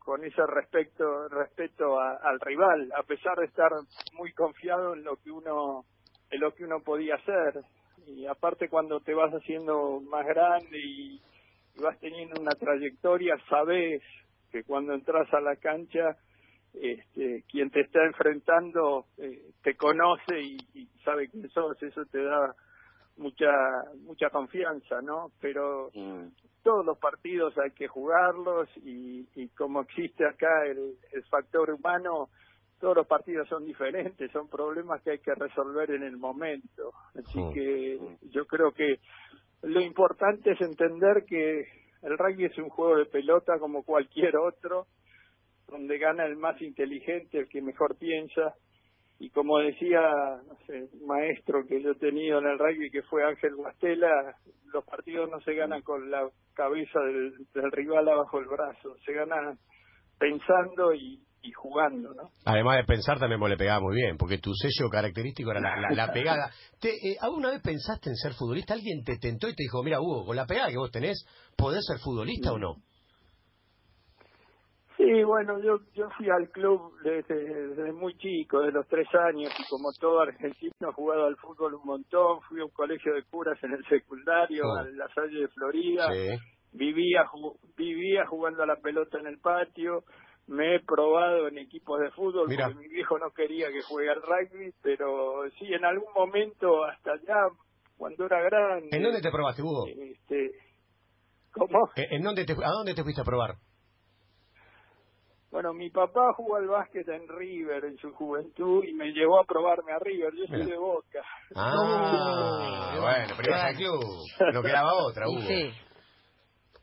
con 0.03 0.24
ese 0.25 0.46
respeto 0.46 1.29
respeto 1.29 2.00
al 2.00 2.39
rival, 2.41 2.91
a 2.98 3.03
pesar 3.03 3.38
de 3.38 3.46
estar 3.46 3.72
muy 4.13 4.34
confiado 4.34 4.93
en 4.93 5.03
lo 5.03 5.15
que 5.15 5.32
uno 5.32 5.86
en 6.29 6.39
lo 6.41 6.53
que 6.53 6.65
uno 6.65 6.82
podía 6.82 7.15
hacer. 7.15 7.63
Y 8.05 8.25
aparte 8.25 8.67
cuando 8.67 9.00
te 9.00 9.13
vas 9.13 9.32
haciendo 9.32 10.01
más 10.01 10.25
grande 10.25 10.77
y, 10.77 11.22
vas 11.82 11.98
teniendo 12.00 12.39
una 12.39 12.51
trayectoria, 12.51 13.36
sabes 13.50 14.03
que 14.51 14.63
cuando 14.63 14.93
entras 14.93 15.34
a 15.34 15.39
la 15.39 15.55
cancha 15.55 16.17
este, 16.74 17.43
quien 17.50 17.72
te 17.72 17.82
está 17.82 18.03
enfrentando 18.03 19.05
eh, 19.17 19.51
te 19.63 19.75
conoce 19.75 20.39
y, 20.39 20.58
y, 20.74 20.86
sabe 21.03 21.29
quién 21.29 21.50
sos, 21.50 21.82
eso 21.82 22.03
te 22.12 22.24
da 22.24 22.53
mucha 23.17 23.51
mucha 24.05 24.29
confianza, 24.29 25.01
¿no? 25.01 25.32
Pero 25.39 25.89
mm. 25.93 26.27
todos 26.63 26.86
los 26.86 26.98
partidos 26.98 27.58
hay 27.58 27.72
que 27.72 27.88
jugarlos 27.88 28.70
y, 28.77 29.27
y 29.36 29.50
como 29.50 29.82
existe 29.82 30.25
acá 30.25 30.65
el, 30.65 30.96
el 31.12 31.24
factor 31.25 31.72
humano, 31.72 32.29
todos 32.79 32.98
los 32.98 33.08
partidos 33.08 33.48
son 33.48 33.65
diferentes, 33.65 34.32
son 34.32 34.50
problemas 34.50 35.01
que 35.03 35.12
hay 35.12 35.20
que 35.20 35.36
resolver 35.36 35.91
en 35.91 36.03
el 36.03 36.17
momento. 36.17 36.91
Así 37.15 37.39
Mm. 37.39 37.53
que 37.53 38.00
yo 38.32 38.46
creo 38.46 38.72
que 38.72 39.00
lo 39.62 39.79
importante 39.79 40.51
es 40.51 40.62
entender 40.62 41.24
que 41.25 41.62
el 42.01 42.17
rugby 42.17 42.46
es 42.46 42.58
un 42.58 42.70
juego 42.70 42.98
de 42.98 43.05
pelota 43.05 43.58
como 43.60 43.84
cualquier 43.84 44.36
otro, 44.36 44.88
donde 45.67 45.98
gana 45.98 46.25
el 46.25 46.36
más 46.36 46.62
inteligente, 46.62 47.39
el 47.39 47.48
que 47.48 47.62
mejor 47.62 47.96
piensa. 47.98 48.53
Y 49.23 49.29
como 49.29 49.57
decía, 49.59 50.01
no 50.45 50.55
sé, 50.67 50.89
un 50.99 51.07
maestro 51.07 51.65
que 51.65 51.81
yo 51.81 51.91
he 51.91 51.95
tenido 51.95 52.39
en 52.39 52.45
el 52.47 52.59
rugby, 52.59 52.91
que 52.91 53.03
fue 53.03 53.23
Ángel 53.23 53.55
Guastela, 53.55 54.35
los 54.73 54.83
partidos 54.83 55.29
no 55.29 55.39
se 55.39 55.53
ganan 55.53 55.81
con 55.81 56.11
la 56.11 56.27
cabeza 56.53 56.99
del, 56.99 57.33
del 57.53 57.71
rival 57.71 58.09
abajo 58.09 58.39
el 58.39 58.47
brazo, 58.47 58.97
se 59.05 59.13
ganan 59.13 59.57
pensando 60.19 60.93
y, 60.93 61.21
y 61.41 61.51
jugando, 61.53 62.13
¿no? 62.13 62.31
Además 62.45 62.77
de 62.77 62.83
pensar, 62.83 63.17
también 63.17 63.39
vos 63.39 63.49
le 63.49 63.55
pegabas 63.55 63.81
muy 63.83 63.95
bien, 63.95 64.17
porque 64.17 64.39
tu 64.39 64.51
sello 64.53 64.89
característico 64.89 65.51
era 65.51 65.61
la, 65.61 65.77
la- 65.79 65.95
la 66.07 66.07
pegada. 66.13 66.51
Te, 66.81 66.89
eh, 66.89 67.15
¿Alguna 67.21 67.51
vez 67.51 67.61
pensaste 67.61 68.09
en 68.09 68.17
ser 68.17 68.33
futbolista? 68.33 68.73
¿Alguien 68.73 69.05
te 69.05 69.17
tentó 69.19 69.47
y 69.47 69.55
te 69.55 69.63
dijo, 69.63 69.83
mira, 69.83 70.01
Hugo, 70.01 70.25
con 70.25 70.35
la 70.35 70.45
pegada 70.45 70.67
que 70.69 70.77
vos 70.77 70.91
tenés, 70.91 71.25
¿podés 71.57 71.85
ser 71.85 71.99
futbolista 71.99 72.51
o 72.51 72.57
no? 72.59 72.75
Sí, 75.03 75.24
bueno, 75.24 75.60
yo 75.62 75.79
yo 75.93 76.10
fui 76.17 76.29
al 76.29 76.50
club 76.50 76.93
desde, 77.03 77.36
desde 77.36 77.91
muy 77.91 78.15
chico, 78.17 78.62
de 78.62 78.72
los 78.72 78.88
tres 78.88 79.07
años, 79.29 79.51
y 79.60 79.67
como 79.69 79.91
todo 80.00 80.22
argentino 80.22 80.72
he 80.79 80.93
jugado 80.93 81.25
al 81.25 81.36
fútbol 81.38 81.74
un 81.74 81.86
montón, 81.86 82.39
fui 82.48 82.62
a 82.62 82.65
un 82.65 82.72
colegio 82.72 83.13
de 83.13 83.24
curas 83.24 83.62
en 83.63 83.74
el 83.74 83.83
secundario, 83.88 84.63
Oh. 84.65 84.77
a 84.77 84.83
la 84.86 85.07
Salle 85.13 85.41
de 85.41 85.48
Florida, 85.50 86.07
Sí. 86.13 86.38
vivía 86.72 87.25
vivía 87.75 88.25
jugando 88.27 88.63
a 88.63 88.65
la 88.65 88.77
pelota 88.77 89.19
en 89.19 89.27
el 89.27 89.39
patio, 89.39 90.03
me 90.48 90.75
he 90.75 90.79
probado 90.79 91.48
en 91.50 91.57
equipos 91.57 92.00
de 92.00 92.10
fútbol 92.12 92.48
Mira. 92.48 92.67
porque 92.67 92.79
mi 92.79 92.88
viejo 92.93 93.17
no 93.19 93.31
quería 93.31 93.67
que 93.72 93.81
juegue 93.81 94.10
al 94.10 94.22
rugby, 94.22 94.72
pero 94.81 95.43
sí, 95.60 95.65
en 95.74 95.83
algún 95.83 96.13
momento, 96.13 96.86
hasta 96.86 97.12
allá, 97.13 97.48
cuando 97.98 98.25
era 98.25 98.41
grande... 98.41 98.88
¿En 98.91 99.03
dónde 99.03 99.22
te 99.22 99.31
probaste, 99.31 99.62
Hugo? 99.62 99.86
Este, 99.88 100.51
¿Cómo? 101.53 101.89
¿En 101.95 102.13
en 102.17 102.22
dónde 102.24 102.45
te, 102.45 102.53
¿A 102.53 102.72
dónde 102.77 102.93
te 102.95 103.03
fuiste 103.03 103.22
a 103.22 103.25
probar? 103.25 103.55
Bueno, 105.53 105.72
mi 105.72 105.91
papá 105.91 106.33
jugó 106.33 106.55
al 106.55 106.65
básquet 106.67 107.07
en 107.10 107.27
River 107.27 107.86
en 107.86 107.95
su 108.00 108.12
juventud 108.13 108.83
y 108.83 108.91
me 108.93 109.12
llevó 109.12 109.39
a 109.39 109.43
probarme 109.43 109.91
a 109.91 110.00
River. 110.00 110.33
Yo 110.33 110.48
soy 110.48 110.57
Mira. 110.63 110.72
de 110.72 110.77
Boca. 110.77 111.22
Ah, 111.55 112.93
No. 112.95 113.01
bueno, 113.01 113.33
pero 113.38 113.50
ibas 113.51 113.63
al 113.63 113.75
club. 113.75 114.01
No 114.51 114.63
quedaba 114.63 114.93
otra, 115.07 115.29
Hugo. 115.29 115.41
sí. 115.41 115.72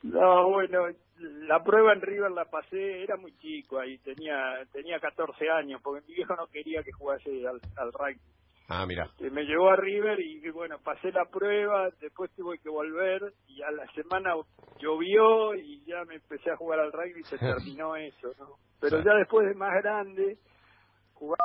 No, 0.05 0.49
bueno, 0.50 0.87
la 1.19 1.62
prueba 1.65 1.93
en 1.95 2.00
River 2.00 2.31
la 2.31 2.45
pasé, 2.45 3.03
era 3.03 3.17
muy 3.17 3.37
chico 3.39 3.81
ahí, 3.81 3.99
tenía 3.99 4.65
tenía 4.73 5.00
14 5.00 5.50
años, 5.50 5.81
porque 5.83 6.07
mi 6.07 6.15
viejo 6.15 6.37
no 6.37 6.47
quería 6.47 6.83
que 6.85 6.93
jugase 6.93 7.29
al, 7.49 7.61
al 7.77 7.93
rugby. 7.93 8.21
Ah, 8.71 8.87
mira. 8.87 9.11
Eh, 9.19 9.31
Me 9.31 9.43
llevó 9.43 9.69
a 9.71 9.77
River 9.77 10.21
y 10.21 10.49
bueno, 10.50 10.79
pasé 10.83 11.11
la 11.12 11.25
prueba, 11.25 11.91
después 12.00 12.31
tuve 12.37 12.59
que 12.59 12.69
volver 12.69 13.21
y 13.49 13.61
a 13.62 13.71
la 13.73 13.85
semana 13.93 14.33
llovió 14.79 15.55
y 15.57 15.85
ya 15.85 16.05
me 16.05 16.15
empecé 16.17 16.50
a 16.50 16.57
jugar 16.57 16.79
al 16.81 16.93
rugby 16.93 17.21
y 17.21 17.25
se 17.25 17.37
terminó 17.77 17.97
eso, 17.97 18.33
¿no? 18.39 18.57
Pero 18.81 19.03
ya 19.03 19.15
después 19.15 19.47
de 19.49 19.55
más 19.55 19.75
grande, 19.83 20.39
jugaba 21.15 21.37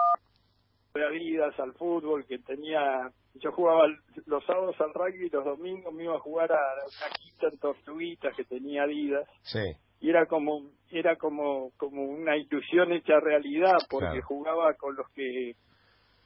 de 0.93 1.09
vidas 1.09 1.59
al 1.59 1.73
fútbol 1.73 2.25
que 2.25 2.37
tenía, 2.39 3.11
yo 3.33 3.51
jugaba 3.51 3.87
los 4.27 4.45
sábados 4.45 4.79
al 4.79 4.93
rugby 4.93 5.25
y 5.25 5.29
los 5.29 5.43
domingos 5.43 5.93
me 5.93 6.05
iba 6.05 6.15
a 6.15 6.19
jugar 6.19 6.51
a 6.53 6.55
una 6.55 7.09
quinta 7.19 7.47
en 7.47 7.59
Tortuguitas 7.59 8.35
que 8.37 8.45
tenía 8.45 8.83
Adidas 8.83 9.27
Sí. 9.41 9.59
y 9.99 10.09
era 10.09 10.25
como 10.27 10.69
era 10.91 11.17
como 11.17 11.71
como 11.75 12.03
una 12.03 12.37
ilusión 12.37 12.93
hecha 12.93 13.19
realidad 13.19 13.75
porque 13.89 14.07
Claro. 14.07 14.25
jugaba 14.27 14.73
con 14.75 14.95
los 14.95 15.09
que 15.09 15.55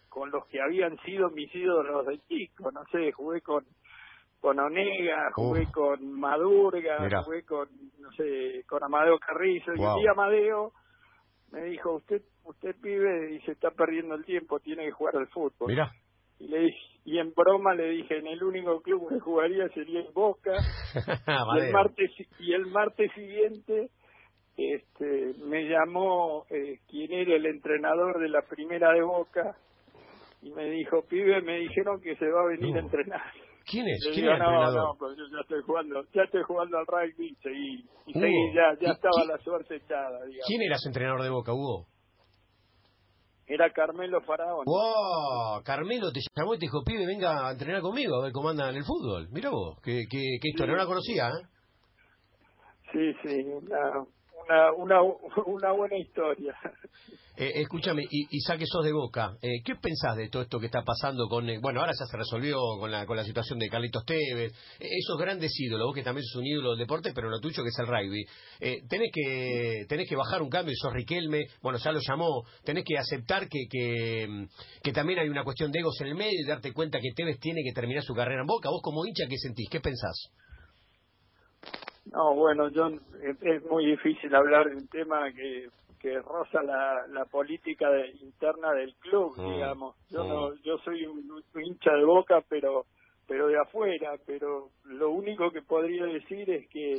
con 0.09 0.31
los 0.31 0.45
que 0.47 0.59
habían 0.61 0.97
sido 1.05 1.29
mis 1.29 1.53
ídolos 1.55 2.05
de 2.07 2.19
chico 2.27 2.71
no 2.71 2.83
sé 2.91 3.11
jugué 3.11 3.41
con 3.41 3.63
con 4.41 4.59
Onega 4.59 5.31
jugué 5.33 5.61
Uf. 5.63 5.71
con 5.71 6.19
Madurga 6.19 7.23
jugué 7.23 7.43
con 7.43 7.67
no 7.99 8.11
sé 8.13 8.63
con 8.67 8.83
Amadeo 8.83 9.17
Carrizo 9.19 9.71
y 9.75 9.79
un 9.79 9.99
día 10.01 10.11
Amadeo 10.11 10.71
me 11.51 11.63
dijo 11.65 11.95
usted 11.95 12.21
usted 12.45 12.75
pibe 12.81 13.33
y 13.35 13.41
se 13.41 13.51
está 13.53 13.71
perdiendo 13.71 14.15
el 14.15 14.25
tiempo 14.25 14.59
tiene 14.59 14.85
que 14.85 14.91
jugar 14.91 15.17
al 15.17 15.27
fútbol 15.27 15.67
Mira. 15.69 15.91
y 16.39 16.47
le 16.47 16.59
dije- 16.59 16.99
y 17.05 17.17
en 17.17 17.33
broma 17.33 17.73
le 17.73 17.89
dije 17.89 18.17
en 18.19 18.27
el 18.27 18.43
único 18.43 18.81
club 18.81 19.09
que 19.09 19.19
jugaría 19.19 19.67
sería 19.69 20.01
en 20.01 20.13
Boca 20.13 20.51
y 21.55 21.59
el 21.59 21.71
martes 21.73 22.11
y 22.39 22.53
el 22.53 22.65
martes 22.67 23.11
siguiente 23.13 23.89
este 24.57 25.33
me 25.45 25.63
llamó 25.69 26.45
eh, 26.49 26.79
quien 26.89 27.13
era 27.13 27.35
el 27.35 27.45
entrenador 27.45 28.19
de 28.19 28.29
la 28.29 28.41
primera 28.41 28.91
de 28.93 29.01
Boca 29.01 29.55
y 30.41 30.51
me 30.51 30.65
dijo 30.71 31.03
pibe 31.07 31.41
me 31.41 31.59
dijeron 31.59 31.99
que 32.01 32.15
se 32.15 32.27
va 32.29 32.41
a 32.41 32.45
venir 32.47 32.75
a 32.75 32.79
entrenar 32.79 33.31
¿Quién 33.65 33.87
es? 33.87 34.03
le 34.05 34.11
¿Quién 34.13 34.25
digo 34.25 34.33
el 34.33 34.39
no 34.39 34.45
entrenador? 34.45 34.83
no 34.89 34.95
pues 34.97 35.17
yo 35.17 35.23
ya 35.31 35.41
estoy 35.41 35.61
jugando 35.63 36.03
ya 36.13 36.23
estoy 36.23 36.43
jugando 36.43 36.77
al 36.77 36.85
rugby 36.87 37.35
seguí 37.43 37.85
y 38.07 38.11
Hugo, 38.17 38.19
seguí 38.21 38.53
ya 38.55 38.73
ya 38.81 38.87
¿y 38.89 38.91
estaba 38.91 39.23
la 39.25 39.37
suerte 39.39 39.75
echada 39.75 40.25
digamos 40.25 40.45
¿Quién 40.47 40.61
era 40.61 40.77
su 40.77 40.89
entrenador 40.89 41.21
de 41.23 41.29
Boca, 41.29 41.53
Hugo? 41.53 41.85
era 43.47 43.71
Carmelo 43.71 44.21
Faraón 44.21 44.63
¡Wow! 44.65 45.63
Carmelo 45.63 46.11
te 46.11 46.19
llamó 46.35 46.53
y 46.53 46.59
te 46.59 46.65
dijo, 46.65 46.83
pibe, 46.85 47.05
venga 47.07 47.47
a 47.47 47.51
entrenar 47.51 47.81
conmigo 47.81 48.15
a 48.17 48.23
ver 48.25 48.31
cómo 48.31 48.49
andan 48.49 48.69
en 48.69 48.75
el 48.77 48.83
fútbol. 48.83 49.27
Mira 49.31 49.49
vos, 49.49 49.79
qué, 49.83 50.03
qué, 50.09 50.21
qué 50.39 50.49
historia, 50.49 50.73
no 50.75 50.81
la 50.81 50.85
conocía, 50.85 51.29
¿eh? 51.29 51.47
sí 52.91 53.13
sí 53.23 53.43
una 53.45 54.05
una 54.49 54.71
una, 54.73 55.01
una 55.45 55.71
buena 55.71 55.97
historia 55.97 56.55
Eh, 57.41 57.61
escúchame, 57.61 58.03
y, 58.09 58.27
ya 58.45 58.57
que 58.57 58.65
sos 58.65 58.83
de 58.83 58.91
Boca, 58.91 59.37
eh, 59.41 59.61
¿qué 59.63 59.75
pensás 59.75 60.17
de 60.17 60.27
todo 60.27 60.41
esto 60.41 60.59
que 60.59 60.65
está 60.65 60.81
pasando 60.83 61.29
con... 61.29 61.49
eh, 61.49 61.57
bueno, 61.61 61.79
ahora 61.79 61.93
ya 61.97 62.05
se 62.05 62.17
resolvió 62.17 62.59
con 62.77 62.91
la, 62.91 63.05
con 63.05 63.15
la 63.15 63.23
situación 63.23 63.57
de 63.59 63.69
Carlitos 63.69 64.03
Tevez, 64.03 64.51
eh, 64.51 64.87
esos 64.99 65.17
grandes 65.17 65.57
ídolos, 65.57 65.85
vos 65.85 65.95
que 65.95 66.03
también 66.03 66.25
sos 66.25 66.41
un 66.41 66.47
ídolo 66.47 66.71
del 66.71 66.79
deporte, 66.79 67.13
pero 67.15 67.29
lo 67.29 67.39
tuyo 67.39 67.63
que 67.63 67.69
es 67.69 67.79
el 67.79 67.87
rugby. 67.87 68.25
Eh, 68.59 68.81
tenés, 68.89 69.09
que, 69.13 69.85
tenés 69.87 70.09
que 70.09 70.17
bajar 70.17 70.41
un 70.41 70.49
cambio 70.49 70.73
y 70.73 70.75
sos 70.75 70.91
Riquelme, 70.91 71.47
bueno, 71.61 71.79
ya 71.79 71.93
lo 71.93 72.01
llamó, 72.05 72.43
tenés 72.65 72.83
que 72.83 72.97
aceptar 72.97 73.47
que, 73.47 73.67
que, 73.71 74.27
mm, 74.27 74.43
que 74.83 74.91
también 74.91 75.19
hay 75.19 75.29
una 75.29 75.45
cuestión 75.45 75.71
de 75.71 75.79
egos 75.79 75.95
en 76.01 76.07
el 76.07 76.15
medio 76.15 76.41
y 76.43 76.45
darte 76.45 76.73
cuenta 76.73 76.99
que 76.99 77.13
Tevez 77.15 77.39
tiene 77.39 77.61
que 77.63 77.71
terminar 77.71 78.03
su 78.03 78.13
carrera 78.13 78.41
en 78.41 78.47
Boca. 78.47 78.69
Vos 78.69 78.81
como 78.83 79.05
hincha, 79.05 79.23
¿qué 79.29 79.37
sentís? 79.37 79.69
¿Qué 79.69 79.79
pensás? 79.79 80.29
No, 82.05 82.33
bueno, 82.35 82.69
yo 82.69 82.87
es, 83.21 83.41
es 83.41 83.65
muy 83.65 83.85
difícil 83.85 84.33
hablar 84.33 84.69
de 84.69 84.75
un 84.77 84.87
tema 84.87 85.31
que, 85.31 85.69
que 85.99 86.19
roza 86.21 86.63
la, 86.63 87.05
la 87.07 87.25
política 87.25 87.89
de- 87.91 88.09
interna 88.21 88.71
del 88.73 88.95
club, 88.95 89.35
Mm, 89.37 89.53
digamos. 89.53 89.95
Yo 90.09 90.23
mm. 90.23 90.27
no, 90.27 90.55
yo 90.63 90.77
soy 90.79 91.05
un, 91.05 91.29
un 91.31 91.61
hincha 91.63 91.93
de 91.93 92.03
Boca, 92.03 92.41
pero 92.47 92.85
pero 93.27 93.45
de 93.47 93.59
afuera, 93.59 94.13
pero 94.25 94.69
lo 94.85 95.11
único 95.11 95.51
que 95.51 95.61
podría 95.61 96.05
decir 96.05 96.49
es 96.49 96.67
que 96.69 96.97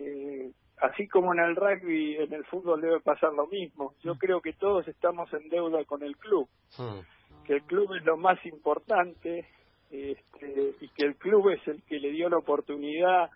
eh, 0.00 0.50
así 0.80 1.06
como 1.06 1.32
en 1.32 1.38
el 1.38 1.54
rugby, 1.54 2.16
en 2.16 2.32
el 2.32 2.44
fútbol 2.46 2.80
debe 2.80 2.98
pasar 2.98 3.32
lo 3.32 3.46
mismo. 3.46 3.94
Yo 4.02 4.16
creo 4.16 4.40
que 4.40 4.54
todos 4.54 4.88
estamos 4.88 5.32
en 5.32 5.48
deuda 5.48 5.84
con 5.84 6.02
el 6.02 6.16
club 6.16 6.48
Mm. 6.78 7.44
que 7.46 7.52
el 7.54 7.62
club 7.62 7.94
es 7.94 8.04
lo 8.04 8.16
más 8.16 8.44
importante 8.46 9.46
este, 9.90 10.74
y 10.80 10.88
que 10.88 11.04
el 11.06 11.16
club 11.16 11.50
es 11.50 11.66
el 11.68 11.82
que 11.84 11.98
le 12.00 12.10
dio 12.10 12.28
la 12.28 12.38
oportunidad, 12.38 13.30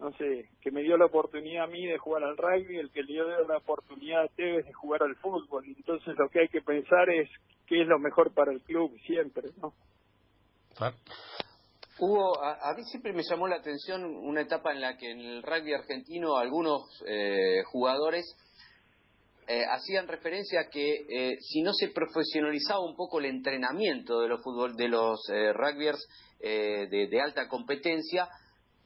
no 0.00 0.10
sé, 0.16 0.48
que 0.62 0.70
me 0.70 0.82
dio 0.82 0.96
la 0.96 1.04
oportunidad 1.06 1.64
a 1.64 1.66
mí 1.66 1.86
de 1.86 1.98
jugar 1.98 2.24
al 2.24 2.36
rugby, 2.36 2.78
el 2.78 2.90
que 2.90 3.02
le 3.02 3.12
dio 3.12 3.46
la 3.46 3.58
oportunidad 3.58 4.24
a 4.24 4.28
Tevez 4.28 4.64
de 4.64 4.72
jugar 4.72 5.02
al 5.02 5.14
fútbol. 5.16 5.64
Entonces 5.66 6.14
lo 6.18 6.28
que 6.30 6.40
hay 6.40 6.48
que 6.48 6.62
pensar 6.62 7.08
es 7.10 7.28
qué 7.66 7.82
es 7.82 7.86
lo 7.86 7.98
mejor 7.98 8.32
para 8.32 8.50
el 8.52 8.60
club 8.62 8.96
siempre, 9.06 9.50
¿no? 9.60 9.74
Far- 10.74 10.94
Hugo, 11.98 12.42
a, 12.42 12.70
a 12.70 12.74
mí 12.74 12.82
siempre 12.84 13.12
me 13.12 13.22
llamó 13.22 13.46
la 13.46 13.56
atención 13.56 14.02
una 14.04 14.40
etapa 14.40 14.72
en 14.72 14.80
la 14.80 14.96
que 14.96 15.10
en 15.10 15.20
el 15.20 15.42
rugby 15.42 15.74
argentino 15.74 16.38
algunos 16.38 16.82
eh, 17.06 17.62
jugadores 17.66 18.24
eh, 19.46 19.64
hacían 19.70 20.08
referencia 20.08 20.60
a 20.60 20.70
que 20.70 21.04
eh, 21.10 21.36
si 21.40 21.60
no 21.60 21.74
se 21.74 21.88
profesionalizaba 21.88 22.80
un 22.80 22.96
poco 22.96 23.18
el 23.18 23.26
entrenamiento 23.26 24.20
de 24.20 24.28
los 24.28 24.42
fútbol, 24.42 24.76
de 24.76 24.88
los 24.88 25.20
eh, 25.28 25.52
rugbyers 25.52 26.02
eh, 26.40 26.86
de, 26.90 27.08
de 27.08 27.20
alta 27.20 27.48
competencia, 27.48 28.28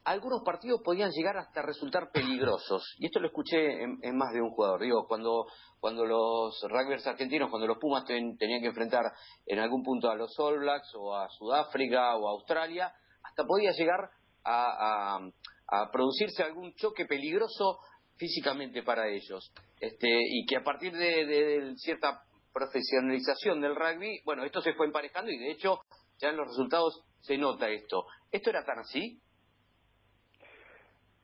algunos 0.05 0.43
partidos 0.45 0.81
podían 0.85 1.11
llegar 1.11 1.37
hasta 1.39 1.63
resultar 1.63 2.11
peligrosos. 2.13 2.95
Y 2.99 3.07
esto 3.07 3.21
lo 3.21 3.29
escuché 3.29 3.83
en, 3.83 4.17
más 4.17 4.33
de 4.33 4.43
un 4.43 4.51
jugador. 4.51 4.81
Digo, 4.83 5.07
cuando, 5.09 5.47
cuando 5.81 6.05
los 6.05 6.61
rugbyers 6.69 7.07
argentinos, 7.07 7.49
cuando 7.51 7.67
los 7.67 7.79
Pumas 7.79 8.05
ten- 8.05 8.37
tenían 8.37 8.61
que 8.61 8.69
enfrentar 8.69 9.03
en 9.47 9.59
algún 9.59 9.83
punto 9.83 10.11
a 10.11 10.15
los 10.15 10.39
All 10.39 10.59
Blacks 10.59 10.93
o 10.97 11.15
a 11.17 11.29
Sudáfrica 11.31 12.17
o 12.17 12.29
a 12.29 12.33
Australia, 12.33 12.93
hasta 13.23 13.45
podía 13.45 13.71
llegar 13.73 14.11
a, 14.45 15.17
a- 15.17 15.31
a 15.69 15.91
producirse 15.91 16.43
algún 16.43 16.75
choque 16.75 17.07
peligroso 17.07 17.79
físicamente 18.17 18.83
para 18.83 19.09
ellos. 19.09 19.53
Este, 19.81 20.09
y 20.09 20.45
que 20.47 20.57
a 20.59 20.63
partir 20.65 20.93
de, 20.93 21.25
de- 21.25 21.61
de 21.63 21.77
cierta 21.77 22.21
profesionalización 22.53 23.61
del 23.61 23.75
rugby, 23.75 24.21
bueno, 24.25 24.45
esto 24.45 24.61
se 24.61 24.75
fue 24.75 24.87
emparejando 24.87 25.31
y 25.31 25.39
de 25.39 25.51
hecho 25.53 25.79
ya 26.19 26.29
en 26.29 26.37
los 26.37 26.47
resultados 26.47 27.03
se 27.23 27.39
nota 27.39 27.69
esto. 27.71 28.05
¿Esto 28.31 28.51
era 28.51 28.65
tan 28.65 28.79
así? 28.81 29.19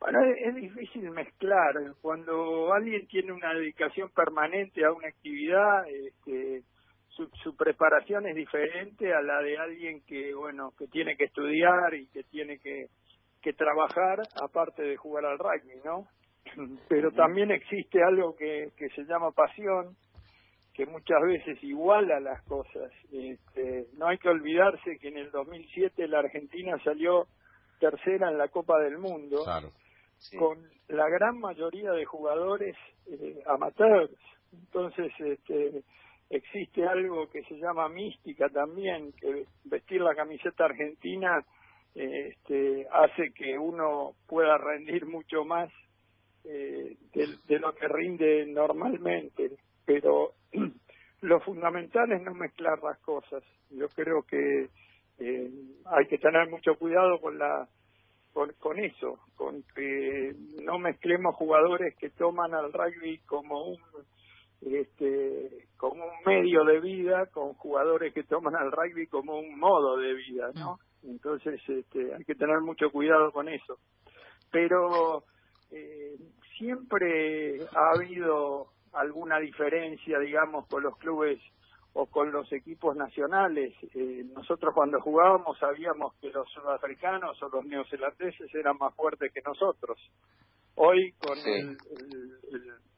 Bueno, 0.01 0.19
es, 0.25 0.55
difícil 0.55 1.11
mezclar. 1.11 1.75
Cuando 2.01 2.73
alguien 2.73 3.07
tiene 3.07 3.33
una 3.33 3.53
dedicación 3.53 4.09
permanente 4.11 4.85
a 4.85 4.93
una 4.93 5.09
actividad, 5.09 5.87
este, 5.89 6.63
su, 7.09 7.29
su, 7.43 7.55
preparación 7.55 8.27
es 8.27 8.35
diferente 8.35 9.13
a 9.13 9.21
la 9.21 9.43
de 9.43 9.59
alguien 9.59 10.01
que, 10.07 10.35
bueno, 10.35 10.73
que 10.79 10.87
tiene 10.87 11.17
que 11.17 11.25
estudiar 11.25 11.93
y 11.93 12.07
que 12.09 12.23
tiene 12.25 12.59
que, 12.59 12.87
que 13.43 13.53
trabajar 13.53 14.21
aparte 14.43 14.83
de 14.83 14.97
jugar 14.97 15.27
al 15.27 15.39
rugby, 15.39 15.81
¿no? 15.85 16.07
Pero 16.89 17.13
también 17.13 17.51
existe 17.51 18.03
algo 18.03 18.35
que, 18.37 18.71
que 18.79 18.89
se 18.91 19.05
llama 19.05 19.33
pasión, 19.33 19.97
que 20.73 20.87
muchas 20.87 21.21
veces 21.27 21.63
iguala 21.63 22.21
las 22.21 22.43
cosas. 22.45 22.91
Este, 23.13 23.85
no 23.99 24.09
hay 24.09 24.17
que 24.17 24.31
olvidarse 24.31 24.97
que 24.99 25.09
en 25.09 25.19
el 25.19 25.31
2007 25.31 26.09
la 26.09 26.21
Argentina 26.21 26.79
salió 26.83 27.27
tercera 27.79 28.31
en 28.31 28.39
la 28.39 28.49
Copa 28.49 28.79
del 28.79 28.97
Mundo. 28.97 29.45
Claro 29.45 29.71
con 30.39 30.59
la 30.89 31.09
gran 31.09 31.39
mayoría 31.39 31.93
de 31.93 32.05
jugadores 32.05 32.77
eh, 33.07 33.43
amateurs. 33.47 34.13
Entonces, 34.53 35.13
este, 35.19 35.83
existe 36.29 36.87
algo 36.87 37.29
que 37.31 37.43
se 37.45 37.55
llama 37.55 37.89
mística 37.89 38.49
también, 38.49 39.13
que 39.13 39.47
vestir 39.65 40.01
la 40.01 40.15
camiseta 40.15 40.65
argentina 40.65 41.45
este, 41.95 42.87
hace 42.93 43.33
que 43.33 43.59
uno 43.59 44.15
pueda 44.27 44.57
rendir 44.59 45.07
mucho 45.07 45.45
más 45.45 45.71
eh, 46.45 46.97
de, 47.13 47.59
lo 47.59 47.75
que 47.75 47.89
rinde 47.89 48.47
normalmente. 48.47 49.51
Pero 49.85 50.35
lo 51.23 51.41
fundamental 51.41 52.13
es 52.13 52.23
no 52.23 52.35
mezclar 52.35 52.83
las 52.83 52.99
cosas. 53.01 53.43
Yo 53.71 53.89
creo 53.89 54.23
que 54.23 54.69
eh, 55.19 55.51
hay 55.87 56.07
que 56.07 56.19
tener 56.19 56.49
mucho 56.49 56.77
cuidado 56.77 57.21
con 57.21 57.39
la 57.39 57.69
con, 58.33 58.53
con 58.59 58.79
eso, 58.79 59.19
con 59.37 59.63
que 59.75 60.35
no 60.63 60.79
mezclemos 60.79 61.35
jugadores 61.37 61.97
que 61.97 62.11
toman 62.11 62.55
al 62.55 62.73
rugby 62.73 63.19
como 63.27 63.65
un 63.65 63.79
este 64.61 65.69
como 65.79 66.05
un 66.05 66.23
medio 66.27 66.65
de 66.65 66.81
vida 66.81 67.27
con 67.27 67.55
jugadores 67.55 68.13
que 68.13 68.25
toman 68.25 68.55
al 68.57 68.71
rugby 68.71 69.07
como 69.07 69.39
un 69.39 69.59
modo 69.59 69.97
de 69.97 70.15
vida, 70.15 70.51
¿no? 70.55 70.79
Entonces 71.03 71.61
este, 71.67 72.15
hay 72.15 72.25
que 72.25 72.35
tener 72.35 72.61
mucho 72.61 72.91
cuidado 72.91 73.33
con 73.33 73.49
eso. 73.49 73.79
Pero 74.51 75.25
eh, 75.71 76.17
siempre 76.59 77.59
ha 77.75 77.93
habido 77.95 78.67
alguna 78.93 79.39
diferencia, 79.39 80.19
digamos, 80.19 80.67
con 80.67 80.83
los 80.83 80.97
clubes 80.99 81.41
o 81.93 82.07
con 82.07 82.31
los 82.31 82.51
equipos 82.53 82.97
nacionales. 82.97 83.75
Eh, 83.95 84.25
nosotros 84.35 84.73
cuando 84.75 85.01
jugábamos 85.01 85.59
sabíamos 85.59 86.15
que 86.21 86.31
los 86.31 86.49
sudafricanos 86.51 87.41
o 87.43 87.49
los 87.49 87.65
neozelandeses 87.65 88.55
eran 88.55 88.79
más 88.79 88.95
fuertes 88.95 89.33
que 89.33 89.41
nosotros. 89.43 89.99
Hoy 90.77 91.13
con 91.19 91.37
el, 91.39 91.77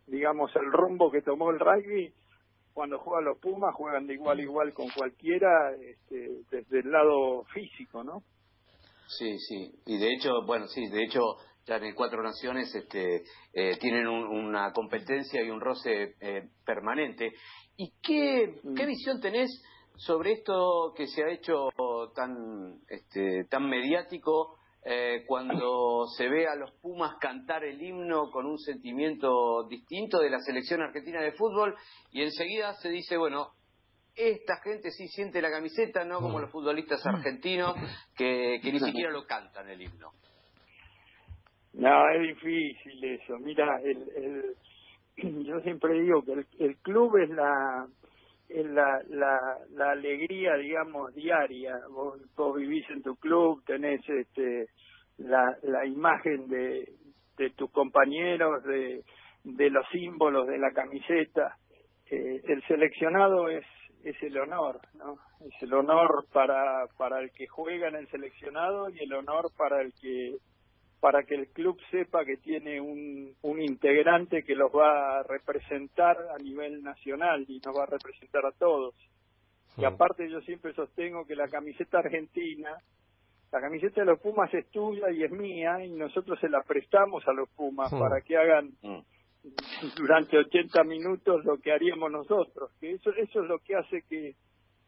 digamos 0.06 0.54
el 0.56 0.70
rumbo 0.70 1.10
que 1.10 1.22
tomó 1.22 1.50
el 1.50 1.58
rugby, 1.58 2.12
cuando 2.72 2.98
juegan 2.98 3.24
los 3.24 3.38
Pumas 3.38 3.74
juegan 3.74 4.06
de 4.06 4.14
igual 4.14 4.38
a 4.38 4.42
igual 4.42 4.72
con 4.72 4.88
cualquiera 4.90 5.72
este, 5.72 6.42
desde 6.50 6.80
el 6.80 6.90
lado 6.90 7.44
físico, 7.52 8.02
¿no? 8.02 8.22
Sí, 9.06 9.38
sí. 9.38 9.72
Y 9.86 9.98
de 9.98 10.14
hecho, 10.14 10.42
bueno, 10.46 10.66
sí, 10.68 10.88
de 10.88 11.04
hecho 11.04 11.20
ya 11.66 11.76
en 11.76 11.94
Cuatro 11.94 12.22
Naciones 12.22 12.74
este, 12.74 13.22
eh, 13.52 13.76
tienen 13.78 14.06
una 14.08 14.72
competencia 14.72 15.42
y 15.42 15.50
un 15.50 15.60
roce 15.60 16.14
eh, 16.20 16.48
permanente. 16.64 17.32
¿Y 17.76 17.92
qué, 18.02 18.60
qué 18.76 18.86
visión 18.86 19.20
tenés 19.20 19.62
sobre 19.96 20.32
esto 20.32 20.92
que 20.96 21.06
se 21.06 21.22
ha 21.22 21.30
hecho 21.30 21.68
tan, 22.14 22.80
este, 22.88 23.44
tan 23.44 23.68
mediático 23.68 24.58
eh, 24.84 25.24
cuando 25.26 26.06
se 26.16 26.28
ve 26.28 26.48
a 26.48 26.56
los 26.56 26.72
Pumas 26.80 27.16
cantar 27.20 27.64
el 27.64 27.80
himno 27.80 28.30
con 28.30 28.46
un 28.46 28.58
sentimiento 28.58 29.68
distinto 29.68 30.18
de 30.18 30.30
la 30.30 30.40
selección 30.40 30.82
argentina 30.82 31.22
de 31.22 31.32
fútbol 31.32 31.76
y 32.10 32.22
enseguida 32.22 32.74
se 32.74 32.88
dice, 32.88 33.16
bueno, 33.16 33.52
esta 34.14 34.56
gente 34.62 34.90
sí 34.90 35.08
siente 35.08 35.40
la 35.40 35.50
camiseta, 35.50 36.04
no 36.04 36.20
como 36.20 36.40
los 36.40 36.50
futbolistas 36.50 37.04
argentinos 37.06 37.74
que, 38.16 38.58
que 38.62 38.72
ni 38.72 38.80
siquiera 38.80 39.10
lo 39.10 39.24
cantan 39.24 39.68
el 39.70 39.82
himno? 39.82 40.10
No, 41.74 42.10
es 42.10 42.20
difícil 42.20 43.04
eso. 43.04 43.38
Mira, 43.38 43.80
el, 43.82 43.96
el, 44.16 44.56
yo 45.44 45.60
siempre 45.60 46.00
digo 46.00 46.22
que 46.22 46.44
el, 46.64 46.76
club 46.78 47.16
es 47.18 47.30
la 47.30 47.86
es 48.48 48.66
la, 48.66 49.00
la, 49.08 49.58
la 49.70 49.90
alegría, 49.92 50.56
digamos, 50.56 51.14
diaria. 51.14 51.74
Vos, 51.90 52.20
vos, 52.36 52.56
vivís 52.56 52.88
en 52.90 53.02
tu 53.02 53.16
club, 53.16 53.62
tenés 53.64 54.06
este, 54.08 54.66
la, 55.18 55.56
la 55.62 55.86
imagen 55.86 56.48
de, 56.48 56.86
de 57.38 57.50
tus 57.50 57.70
compañeros, 57.70 58.62
de, 58.64 59.04
de 59.44 59.70
los 59.70 59.86
símbolos 59.88 60.46
de 60.48 60.58
la 60.58 60.70
camiseta. 60.72 61.56
Eh, 62.10 62.42
el 62.46 62.62
seleccionado 62.64 63.48
es, 63.48 63.64
es 64.04 64.22
el 64.22 64.36
honor, 64.36 64.80
¿no? 64.94 65.16
Es 65.46 65.62
el 65.62 65.72
honor 65.72 66.26
para, 66.32 66.86
para 66.98 67.20
el 67.20 67.30
que 67.30 67.46
juega 67.46 67.88
en 67.88 67.96
el 67.96 68.08
seleccionado 68.08 68.90
y 68.90 68.98
el 68.98 69.14
honor 69.14 69.50
para 69.56 69.80
el 69.80 69.94
que 69.94 70.36
para 71.02 71.24
que 71.24 71.34
el 71.34 71.48
club 71.48 71.76
sepa 71.90 72.24
que 72.24 72.36
tiene 72.36 72.80
un, 72.80 73.34
un 73.42 73.60
integrante 73.60 74.44
que 74.44 74.54
los 74.54 74.70
va 74.70 75.18
a 75.18 75.22
representar 75.24 76.16
a 76.32 76.40
nivel 76.40 76.80
nacional 76.80 77.44
y 77.48 77.58
nos 77.58 77.76
va 77.76 77.82
a 77.82 77.86
representar 77.86 78.46
a 78.46 78.52
todos. 78.52 78.94
Y 79.76 79.84
aparte 79.84 80.30
yo 80.30 80.40
siempre 80.42 80.72
sostengo 80.74 81.26
que 81.26 81.34
la 81.34 81.48
camiseta 81.48 81.98
argentina, 81.98 82.76
la 83.50 83.60
camiseta 83.60 84.02
de 84.02 84.06
los 84.06 84.20
Pumas 84.20 84.54
es 84.54 84.70
tuya 84.70 85.10
y 85.10 85.24
es 85.24 85.32
mía 85.32 85.84
y 85.84 85.90
nosotros 85.90 86.38
se 86.38 86.48
la 86.48 86.62
prestamos 86.62 87.26
a 87.26 87.32
los 87.32 87.48
Pumas 87.50 87.90
para 87.90 88.20
que 88.20 88.36
hagan 88.36 88.70
durante 89.96 90.38
80 90.38 90.84
minutos 90.84 91.44
lo 91.44 91.58
que 91.58 91.72
haríamos 91.72 92.12
nosotros. 92.12 92.70
Que 92.78 92.92
eso, 92.92 93.10
eso 93.10 93.42
es 93.42 93.48
lo 93.48 93.58
que 93.58 93.74
hace 93.74 94.02
que 94.08 94.36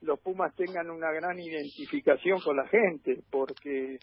los 0.01 0.21
Pumas 0.21 0.55
tengan 0.55 0.91
una 0.91 1.11
gran 1.11 1.41
identificación 1.41 2.39
con 2.41 2.57
la 2.57 2.69
gente, 2.69 3.19
porque 3.33 3.99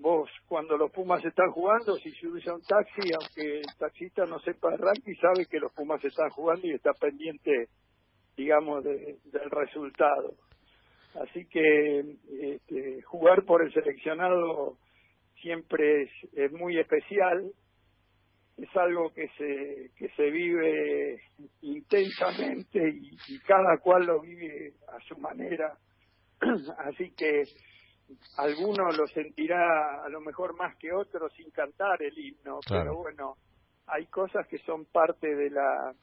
vos 0.00 0.30
cuando 0.46 0.76
los 0.76 0.90
Pumas 0.90 1.24
están 1.24 1.50
jugando, 1.50 1.96
si 1.96 2.10
subís 2.12 2.46
a 2.48 2.54
un 2.54 2.62
taxi, 2.62 3.10
aunque 3.12 3.60
el 3.60 3.76
taxista 3.78 4.24
no 4.24 4.38
sepa 4.40 4.72
el 4.72 4.78
rugby, 4.78 5.14
sabe 5.16 5.46
que 5.46 5.58
los 5.58 5.72
Pumas 5.72 6.04
están 6.04 6.30
jugando 6.30 6.66
y 6.66 6.72
está 6.72 6.92
pendiente, 6.92 7.68
digamos, 8.36 8.84
del 8.84 9.50
resultado. 9.50 10.34
Así 11.14 11.46
que 11.46 12.00
este, 12.40 13.02
jugar 13.02 13.44
por 13.44 13.62
el 13.62 13.72
seleccionado 13.72 14.76
siempre 15.40 16.08
es, 16.32 16.52
muy 16.52 16.78
especial, 16.78 17.52
es 18.56 18.76
algo 18.76 19.12
que 19.12 19.28
se, 19.36 19.90
que 19.96 20.08
se 20.16 20.30
vive 20.30 21.20
intensamente 21.62 22.80
y 23.28 23.38
cada 23.40 23.78
cual 23.78 24.06
lo 24.06 24.20
vive 24.20 24.74
a 24.88 25.00
su 25.08 25.16
manera. 25.18 25.76
Así 26.78 27.12
que 27.16 27.44
alguno 28.36 28.90
lo 28.92 29.06
sentirá 29.08 30.04
a 30.04 30.08
lo 30.08 30.20
mejor 30.20 30.56
más 30.56 30.76
que 30.76 30.92
otro 30.92 31.28
sin 31.30 31.50
cantar 31.50 32.02
el 32.02 32.18
himno, 32.18 32.60
pero 32.68 32.96
bueno, 32.96 33.36
hay 33.86 34.06
cosas 34.06 34.46
que 34.48 34.58
son 34.58 34.84
parte 34.86 35.34
de 35.34 35.50
la 35.50 35.94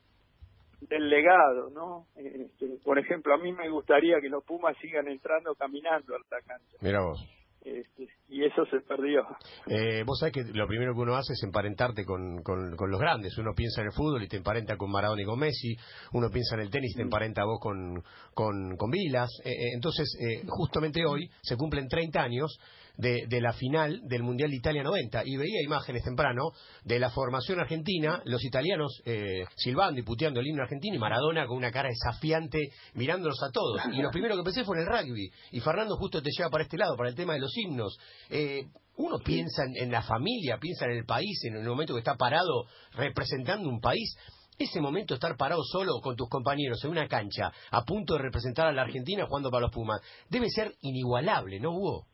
del 0.82 1.10
legado, 1.10 1.70
¿no? 1.70 2.06
Este, 2.15 2.78
por 2.84 3.00
ejemplo, 3.00 3.34
a 3.34 3.38
mí 3.38 3.52
me 3.54 3.70
gustaría 3.70 4.20
que 4.22 4.30
los 4.30 4.44
Pumas 4.44 4.78
sigan 4.78 5.08
entrando 5.08 5.56
caminando 5.56 6.15
al 6.15 6.24
cancha. 6.44 6.78
Mira 6.82 7.02
vos. 7.02 7.26
Este, 7.65 8.08
y 8.30 8.43
eso 8.43 8.63
se 8.67 8.80
perdió. 8.82 9.25
Eh, 9.65 10.04
vos 10.06 10.19
sabés 10.19 10.34
que 10.34 10.43
lo 10.54 10.67
primero 10.67 10.93
que 10.93 10.99
uno 10.99 11.15
hace 11.15 11.34
es 11.34 11.41
emparentarte 11.41 12.06
con, 12.06 12.43
con, 12.43 12.75
los 12.78 12.99
grandes. 12.99 13.36
Uno 13.39 13.54
piensa 13.56 13.82
en 13.82 13.88
el 13.88 13.93
fútbol 13.93 14.21
y 14.21 14.28
te 14.28 14.38
emparenta 14.38 14.78
con 14.78 14.91
Maradona 14.91 15.23
y 15.23 15.25
con 15.25 15.39
Messi. 15.39 15.75
Uno 16.13 16.30
piensa 16.30 16.54
en 16.56 16.62
el 16.62 16.69
tenis 16.69 16.91
y 16.91 16.97
te 16.97 17.04
mm. 17.04 17.08
emparenta 17.08 17.43
vos 17.43 17.60
con, 17.60 18.04
con, 18.36 18.78
con 18.78 18.91
Vilas. 18.91 19.32
Eh, 19.43 19.49
eh, 19.49 19.73
entonces, 19.73 20.15
justamente 20.47 21.04
hoy 21.08 21.28
se 21.41 21.58
cumplen 21.58 21.88
30 21.88 22.21
años 22.21 22.56
de, 22.98 23.26
de, 23.28 23.42
la 23.42 23.54
final 23.54 24.02
del 24.04 24.24
Mundial 24.24 24.50
de 24.50 24.58
Italia 24.58 24.84
90 24.84 25.24
y 25.26 25.38
veía 25.38 25.62
imágenes 25.64 26.04
temprano 26.04 26.52
de 26.84 27.00
la 27.00 27.10
formación 27.10 27.60
argentina, 27.60 28.22
los 28.26 28.44
italianos 28.44 29.02
eh, 29.06 29.46
silbando 29.56 30.00
y 30.00 30.04
puteando 30.04 30.40
el 30.40 30.48
himno 30.48 30.64
argentino 30.64 30.96
y 30.96 31.00
Maradona 31.00 31.48
con 31.48 31.58
una 31.58 31.72
cara 31.72 31.90
desafiante 31.90 32.70
mirándolos 32.94 33.42
a 33.44 33.52
todos. 33.52 33.82
Y 33.94 34.02
lo 34.02 34.12
primero 34.12 34.36
que 34.36 34.44
pensé 34.44 34.64
fue 34.64 34.78
en 34.78 34.84
el 34.84 34.90
rugby. 34.90 35.30
Y 35.52 35.60
Fernando 35.60 35.96
justo 35.98 36.22
te 36.22 36.32
lleva 36.32 36.50
para 36.50 36.64
este 36.64 36.78
lado, 36.78 36.96
para 36.96 37.10
el 37.10 37.16
tema 37.16 37.34
de 37.34 37.40
los 37.40 37.56
himnos. 37.58 37.98
Eh, 38.30 38.66
uno 38.98 39.20
piensa 39.20 39.64
en, 39.76 39.92
la 39.92 40.02
familia, 40.02 40.58
piensa 40.58 40.86
en 40.86 40.92
el 40.92 41.06
país, 41.06 41.44
en 41.44 41.58
el 41.58 41.68
momento 41.68 41.94
que 41.94 42.00
está 42.00 42.16
parado 42.16 42.66
representando 42.94 43.68
un 43.68 43.82
país. 43.82 44.16
Ese 44.58 44.80
momento 44.80 45.16
estar 45.16 45.36
parado 45.36 45.62
solo 45.64 46.00
con 46.02 46.16
tus 46.16 46.30
compañeros 46.30 46.82
en 46.86 46.92
una 46.92 47.08
cancha, 47.10 47.52
a 47.72 47.84
punto 47.84 48.14
de 48.14 48.22
representar 48.22 48.68
a 48.68 48.72
la 48.72 48.84
Argentina 48.84 49.26
jugando 49.28 49.52
para 49.52 49.64
los 49.64 49.72
Pumas, 49.72 50.00
debe 50.30 50.50
ser 50.50 50.74
inigualable, 50.82 51.60
¿no, 51.60 51.72
Hugo? 51.72 52.06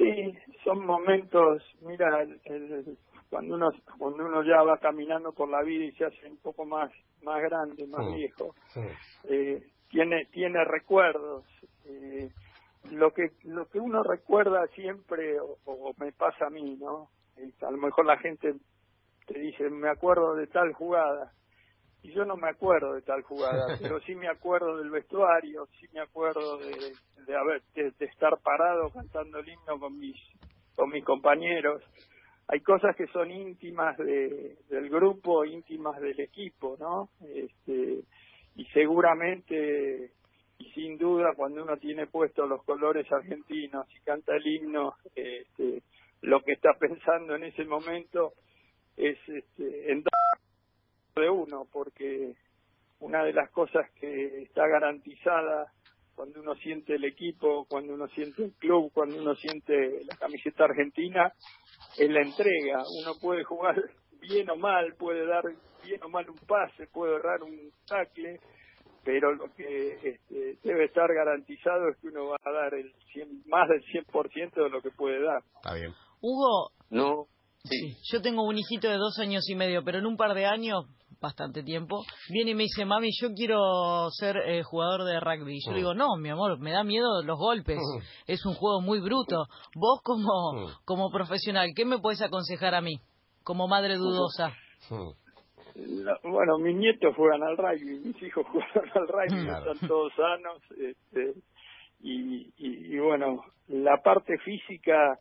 Sí, 0.00 0.34
son 0.64 0.86
momentos, 0.86 1.62
mira, 1.82 2.22
el, 2.22 2.96
cuando 3.28 3.54
uno 3.54 3.70
cuando 3.98 4.24
uno 4.24 4.42
ya 4.42 4.62
va 4.62 4.78
caminando 4.78 5.32
por 5.32 5.50
la 5.50 5.62
vida 5.62 5.84
y 5.84 5.92
se 5.92 6.06
hace 6.06 6.26
un 6.26 6.38
poco 6.38 6.64
más 6.64 6.90
más 7.22 7.42
grande, 7.42 7.86
más 7.86 8.14
viejo, 8.14 8.54
Eh, 9.24 9.62
tiene 9.90 10.24
tiene 10.32 10.64
recuerdos. 10.64 11.44
Eh, 11.84 12.30
lo 12.92 13.12
que 13.12 13.32
lo 13.44 13.68
que 13.68 13.78
uno 13.78 14.02
recuerda 14.02 14.66
siempre 14.68 15.38
o, 15.38 15.92
me 15.98 16.12
pasa 16.12 16.46
a 16.46 16.50
mí 16.50 16.78
no 16.80 17.10
a 17.60 17.70
lo 17.70 17.76
mejor 17.76 18.06
la 18.06 18.16
gente 18.16 18.54
te 19.26 19.38
dice 19.38 19.68
me 19.68 19.90
acuerdo 19.90 20.34
de 20.34 20.46
tal 20.46 20.72
jugada 20.72 21.32
y 22.02 22.12
yo 22.12 22.24
no 22.24 22.36
me 22.36 22.48
acuerdo 22.48 22.94
de 22.94 23.02
tal 23.02 23.22
jugada 23.22 23.66
pero 23.80 24.00
sí 24.00 24.14
me 24.14 24.28
acuerdo 24.28 24.78
del 24.78 24.90
vestuario 24.90 25.66
sí 25.78 25.86
me 25.92 26.00
acuerdo 26.00 26.58
de 26.58 26.94
de 27.26 27.36
haber 27.36 27.62
de, 27.74 28.06
estar 28.06 28.38
parado 28.42 28.90
cantando 28.90 29.38
el 29.38 29.48
himno 29.48 29.78
con 29.78 29.98
mis 29.98 30.16
con 30.74 30.90
mis 30.90 31.04
compañeros. 31.04 31.82
Hay 32.48 32.60
cosas 32.60 32.96
que 32.96 33.06
son 33.08 33.30
íntimas 33.30 33.96
de, 33.98 34.56
del 34.68 34.88
grupo 34.88 35.44
íntimas 35.44 36.00
del 36.00 36.18
equipo 36.20 36.76
no 36.78 37.10
este 37.34 38.04
y 38.56 38.64
seguramente 38.72 40.12
y 40.58 40.70
sin 40.72 40.98
duda 40.98 41.32
cuando 41.34 41.62
uno 41.62 41.76
tiene 41.78 42.06
puestos 42.06 42.48
los 42.48 42.62
colores 42.64 43.10
argentinos 43.10 43.86
y 43.94 44.00
canta 44.00 44.36
el 44.36 44.46
himno, 44.46 44.94
este, 45.14 45.82
lo 46.20 46.42
que 46.42 46.52
está 46.52 46.74
pensando 46.78 47.34
en 47.34 47.44
ese 47.44 47.64
momento 47.64 48.34
es 48.96 49.16
este, 49.26 49.90
en 49.90 50.02
de 51.14 51.30
uno, 51.30 51.66
porque 51.72 52.34
una 53.00 53.24
de 53.24 53.32
las 53.32 53.50
cosas 53.50 53.90
que 53.98 54.42
está 54.42 54.66
garantizada 54.66 55.72
cuando 56.14 56.40
uno 56.40 56.54
siente 56.56 56.96
el 56.96 57.04
equipo, 57.04 57.64
cuando 57.66 57.94
uno 57.94 58.06
siente 58.08 58.44
el 58.44 58.52
club, 58.52 58.90
cuando 58.92 59.16
uno 59.18 59.34
siente 59.36 60.04
la 60.04 60.16
camiseta 60.16 60.64
argentina, 60.64 61.32
es 61.96 62.10
la 62.10 62.20
entrega. 62.20 62.82
Uno 63.00 63.14
puede 63.20 63.42
jugar 63.42 63.82
bien 64.20 64.50
o 64.50 64.56
mal, 64.56 64.94
puede 64.96 65.26
dar 65.26 65.44
bien 65.82 66.02
o 66.04 66.08
mal 66.10 66.28
un 66.28 66.38
pase, 66.46 66.86
puede 66.88 67.16
errar 67.16 67.42
un 67.42 67.72
tackle, 67.86 68.38
pero 69.02 69.32
lo 69.34 69.52
que 69.54 69.94
este, 70.02 70.58
debe 70.62 70.84
estar 70.84 71.08
garantizado 71.12 71.88
es 71.88 71.96
que 71.98 72.08
uno 72.08 72.26
va 72.28 72.36
a 72.44 72.52
dar 72.52 72.74
el 72.74 72.92
100, 73.12 73.44
más 73.46 73.68
del 73.68 73.82
100% 73.84 74.62
de 74.62 74.68
lo 74.68 74.82
que 74.82 74.90
puede 74.90 75.22
dar. 75.22 75.42
Está 75.56 75.74
bien. 75.74 75.94
Hugo. 76.20 76.70
No. 76.90 77.28
Sí. 77.64 77.96
Yo 78.10 78.22
tengo 78.22 78.42
un 78.42 78.56
hijito 78.56 78.88
de 78.88 78.96
dos 78.96 79.18
años 79.18 79.48
y 79.48 79.54
medio, 79.54 79.82
pero 79.84 79.98
en 79.98 80.06
un 80.06 80.16
par 80.16 80.34
de 80.34 80.46
años, 80.46 80.86
bastante 81.20 81.62
tiempo, 81.62 82.02
viene 82.30 82.52
y 82.52 82.54
me 82.54 82.62
dice, 82.64 82.84
mami, 82.84 83.10
yo 83.20 83.28
quiero 83.34 84.08
ser 84.10 84.36
eh, 84.38 84.62
jugador 84.62 85.04
de 85.04 85.20
rugby. 85.20 85.56
Y 85.56 85.64
yo 85.64 85.72
le 85.72 85.78
digo, 85.78 85.94
no, 85.94 86.16
mi 86.16 86.30
amor, 86.30 86.58
me 86.58 86.72
da 86.72 86.84
miedo 86.84 87.22
los 87.22 87.38
golpes. 87.38 87.78
Es 88.26 88.44
un 88.46 88.54
juego 88.54 88.80
muy 88.80 89.00
bruto. 89.00 89.44
Vos 89.74 90.00
como, 90.02 90.70
como 90.84 91.10
profesional, 91.10 91.70
¿qué 91.76 91.84
me 91.84 91.98
puedes 91.98 92.22
aconsejar 92.22 92.74
a 92.74 92.80
mí? 92.80 93.00
Como 93.42 93.68
madre 93.68 93.96
dudosa 93.96 94.54
bueno, 96.24 96.58
mis 96.58 96.76
nietos 96.76 97.14
juegan 97.16 97.42
al 97.42 97.56
rugby, 97.56 98.00
mis 98.04 98.22
hijos 98.22 98.46
juegan 98.52 98.90
al 98.94 99.08
rugby, 99.08 99.48
están 99.48 99.88
todos 99.88 100.12
sanos. 100.14 100.62
Este, 100.78 101.34
y, 102.02 102.52
y, 102.56 102.98
bueno, 102.98 103.44
la 103.68 104.02
parte 104.02 104.38
física 104.38 105.18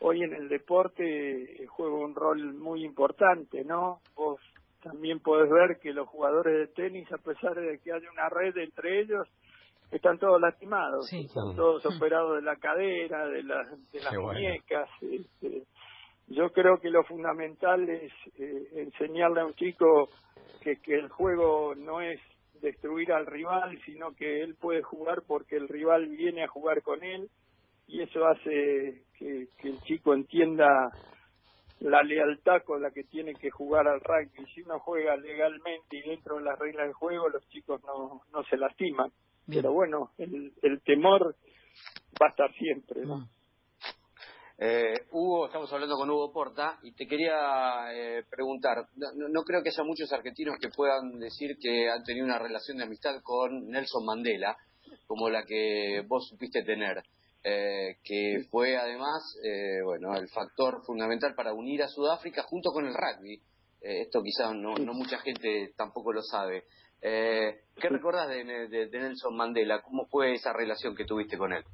hoy 0.00 0.22
en 0.22 0.34
el 0.34 0.48
deporte 0.48 1.66
juega 1.68 1.94
un 1.94 2.14
rol 2.14 2.54
muy 2.54 2.84
importante, 2.84 3.64
¿no? 3.64 4.00
Vos 4.14 4.40
también 4.82 5.20
podés 5.20 5.50
ver 5.50 5.78
que 5.80 5.92
los 5.92 6.08
jugadores 6.08 6.56
de 6.56 6.74
tenis, 6.74 7.10
a 7.12 7.18
pesar 7.18 7.54
de 7.54 7.78
que 7.78 7.92
haya 7.92 8.10
una 8.10 8.28
red 8.28 8.56
entre 8.56 9.00
ellos, 9.00 9.28
están 9.90 10.18
todos 10.18 10.40
lastimados, 10.40 11.12
están 11.12 11.54
todos 11.56 11.84
operados 11.84 12.36
de 12.36 12.42
la 12.42 12.56
cadera, 12.56 13.26
de, 13.26 13.42
de 13.42 14.00
las 14.00 14.14
muñecas. 14.14 14.88
Este, 15.02 15.64
yo 16.28 16.50
creo 16.52 16.78
que 16.78 16.90
lo 16.90 17.02
fundamental 17.04 17.88
es 17.88 18.12
eh, 18.38 18.68
enseñarle 18.74 19.40
a 19.40 19.46
un 19.46 19.54
chico 19.54 20.08
que, 20.62 20.76
que 20.76 20.94
el 20.94 21.08
juego 21.08 21.74
no 21.74 22.00
es 22.00 22.20
destruir 22.62 23.12
al 23.12 23.26
rival, 23.26 23.78
sino 23.84 24.12
que 24.12 24.42
él 24.42 24.54
puede 24.54 24.82
jugar 24.82 25.22
porque 25.26 25.56
el 25.56 25.68
rival 25.68 26.06
viene 26.08 26.44
a 26.44 26.48
jugar 26.48 26.82
con 26.82 27.02
él 27.02 27.28
y 27.88 28.02
eso 28.02 28.24
hace 28.26 29.02
que, 29.20 29.68
el 29.68 29.80
chico 29.82 30.14
entienda 30.14 30.90
la 31.80 32.02
lealtad 32.02 32.62
con 32.64 32.82
la 32.82 32.90
que 32.90 33.04
tiene 33.04 33.34
que 33.34 33.50
jugar 33.50 33.86
al 33.86 34.00
rugby. 34.00 34.46
Si 34.54 34.62
uno 34.62 34.78
juega 34.80 35.16
legalmente 35.16 35.98
y 35.98 36.08
dentro 36.08 36.36
de 36.36 36.44
las 36.44 36.58
reglas 36.58 36.86
del 36.86 36.94
juego, 36.94 37.28
los 37.28 37.46
chicos 37.48 37.80
no, 37.84 38.22
no 38.32 38.42
se 38.44 38.56
lastiman. 38.56 39.12
Pero 39.46 39.72
bueno, 39.72 40.12
el, 40.18 40.52
el 40.62 40.80
temor 40.82 41.34
va 42.20 42.26
a 42.26 42.30
estar 42.30 42.52
siempre, 42.54 43.04
¿no? 43.04 43.18
Mm. 43.18 43.28
Eh, 44.62 45.06
Hugo, 45.12 45.46
estamos 45.46 45.72
hablando 45.72 45.96
con 45.96 46.10
Hugo 46.10 46.30
Porta 46.30 46.78
y 46.82 46.92
te 46.92 47.06
quería 47.06 47.90
eh, 47.94 48.24
preguntar, 48.28 48.84
no, 49.16 49.42
creo 49.42 49.62
que 49.62 49.70
haya 49.70 49.84
muchos 49.84 50.12
argentinos 50.12 50.56
que 50.60 50.68
puedan 50.68 51.18
decir 51.18 51.56
que 51.58 51.88
han 51.88 52.04
tenido 52.04 52.26
una 52.26 52.38
relación 52.38 52.76
de 52.76 52.84
amistad 52.84 53.22
con 53.22 53.68
Nelson 53.68 54.04
Mandela, 54.04 54.58
como 55.06 55.30
la 55.30 55.44
que 55.46 56.04
vos 56.06 56.28
supiste 56.28 56.62
tener, 56.62 57.02
eh, 57.42 57.96
que 58.04 58.44
fue 58.50 58.76
además, 58.76 59.22
eh, 59.42 59.82
bueno, 59.82 60.14
el 60.16 60.28
factor 60.28 60.82
fundamental 60.84 61.34
para 61.34 61.52
unir 61.54 61.82
a 61.82 61.88
Sudáfrica 61.88 62.42
junto 62.42 62.70
con 62.70 62.86
el 62.86 62.94
rugby. 62.94 63.40
esto 63.80 64.22
quizás 64.22 64.54
no, 64.54 64.74
mucha 64.92 65.18
gente 65.18 65.72
tampoco 65.76 66.12
lo 66.12 66.22
sabe. 66.22 66.64
¿Qué 67.00 67.88
recordás 67.88 68.28
de 68.28 68.88
Nelson 68.92 69.34
Mandela? 69.34 69.80
¿Cómo 69.82 70.06
fue 70.06 70.34
esa 70.34 70.52
relación 70.52 70.94
que 70.94 71.06
tuviste 71.06 71.38
con 71.38 71.52
él? 71.52 71.64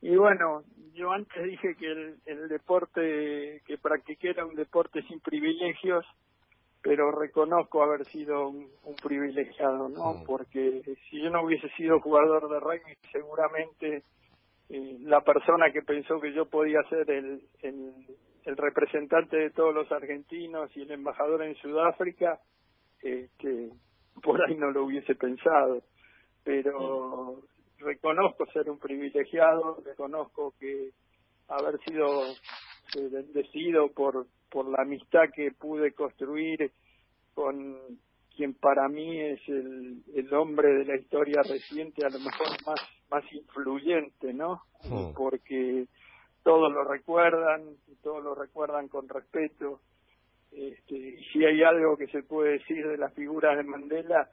Y 0.00 0.14
bueno, 0.16 0.62
yo 0.94 1.12
antes 1.12 1.44
dije 1.44 1.74
que 1.76 2.18
el, 2.26 2.48
deporte 2.48 3.62
que 3.66 3.78
practiqué 3.78 4.30
era 4.30 4.46
un 4.46 4.54
deporte 4.54 5.02
sin 5.02 5.20
privilegios, 5.20 6.04
pero 6.82 7.10
reconozco 7.10 7.82
haber 7.82 8.04
sido 8.06 8.48
un, 8.48 8.68
privilegiado, 9.02 9.88
¿no? 9.88 10.14
Mm. 10.14 10.24
Porque 10.24 10.82
si 11.08 11.22
yo 11.22 11.30
no 11.30 11.42
hubiese 11.42 11.68
sido 11.70 12.00
jugador 12.00 12.48
de 12.48 12.60
rugby, 12.60 12.96
seguramente 13.12 14.02
eh, 14.68 14.96
la 15.00 15.20
persona 15.20 15.70
que 15.72 15.82
pensó 15.82 16.20
que 16.20 16.32
yo 16.32 16.46
podía 16.46 16.82
ser 16.88 17.10
el, 17.10 17.42
el, 17.62 17.92
el, 18.44 18.56
representante 18.56 19.36
de 19.36 19.50
todos 19.50 19.74
los 19.74 19.90
argentinos 19.92 20.74
y 20.76 20.82
el 20.82 20.92
embajador 20.92 21.42
en 21.42 21.54
Sudáfrica, 21.56 22.38
que 23.00 23.70
por 24.22 24.42
ahí 24.42 24.56
no 24.56 24.70
lo 24.70 24.84
hubiese 24.84 25.14
pensado. 25.14 25.82
Pero 26.44 27.42
reconozco 27.78 28.46
ser 28.46 28.70
un 28.70 28.78
privilegiado, 28.78 29.78
reconozco 29.84 30.54
que 30.58 30.90
haber 31.48 31.78
sido 31.80 32.24
eh, 32.96 33.08
bendecido 33.10 33.88
por, 33.88 34.26
por 34.50 34.68
la 34.68 34.82
amistad 34.82 35.30
que 35.34 35.52
pude 35.52 35.92
construir 35.92 36.72
con 37.34 37.76
quien 38.36 38.54
para 38.54 38.88
mí 38.88 39.20
es 39.20 39.40
el, 39.48 40.02
el 40.14 40.32
hombre 40.34 40.72
de 40.72 40.84
la 40.84 40.96
historia 40.96 41.42
reciente, 41.42 42.04
a 42.04 42.10
lo 42.10 42.20
mejor 42.20 42.46
más, 42.66 42.80
más 43.10 43.32
influyente, 43.32 44.32
¿no? 44.32 44.62
Hmm. 44.84 45.12
Porque 45.14 45.86
todos 46.44 46.72
lo 46.72 46.84
recuerdan, 46.84 47.62
todos 48.02 48.22
lo 48.22 48.34
recuerdan 48.34 48.88
con 48.88 49.08
respeto. 49.08 49.80
Este, 50.52 50.94
y 50.96 51.24
si 51.32 51.44
hay 51.44 51.62
algo 51.62 51.96
que 51.96 52.06
se 52.06 52.22
puede 52.22 52.52
decir 52.52 52.86
de 52.86 52.96
la 52.96 53.10
figura 53.10 53.54
de 53.56 53.64
Mandela, 53.64 54.28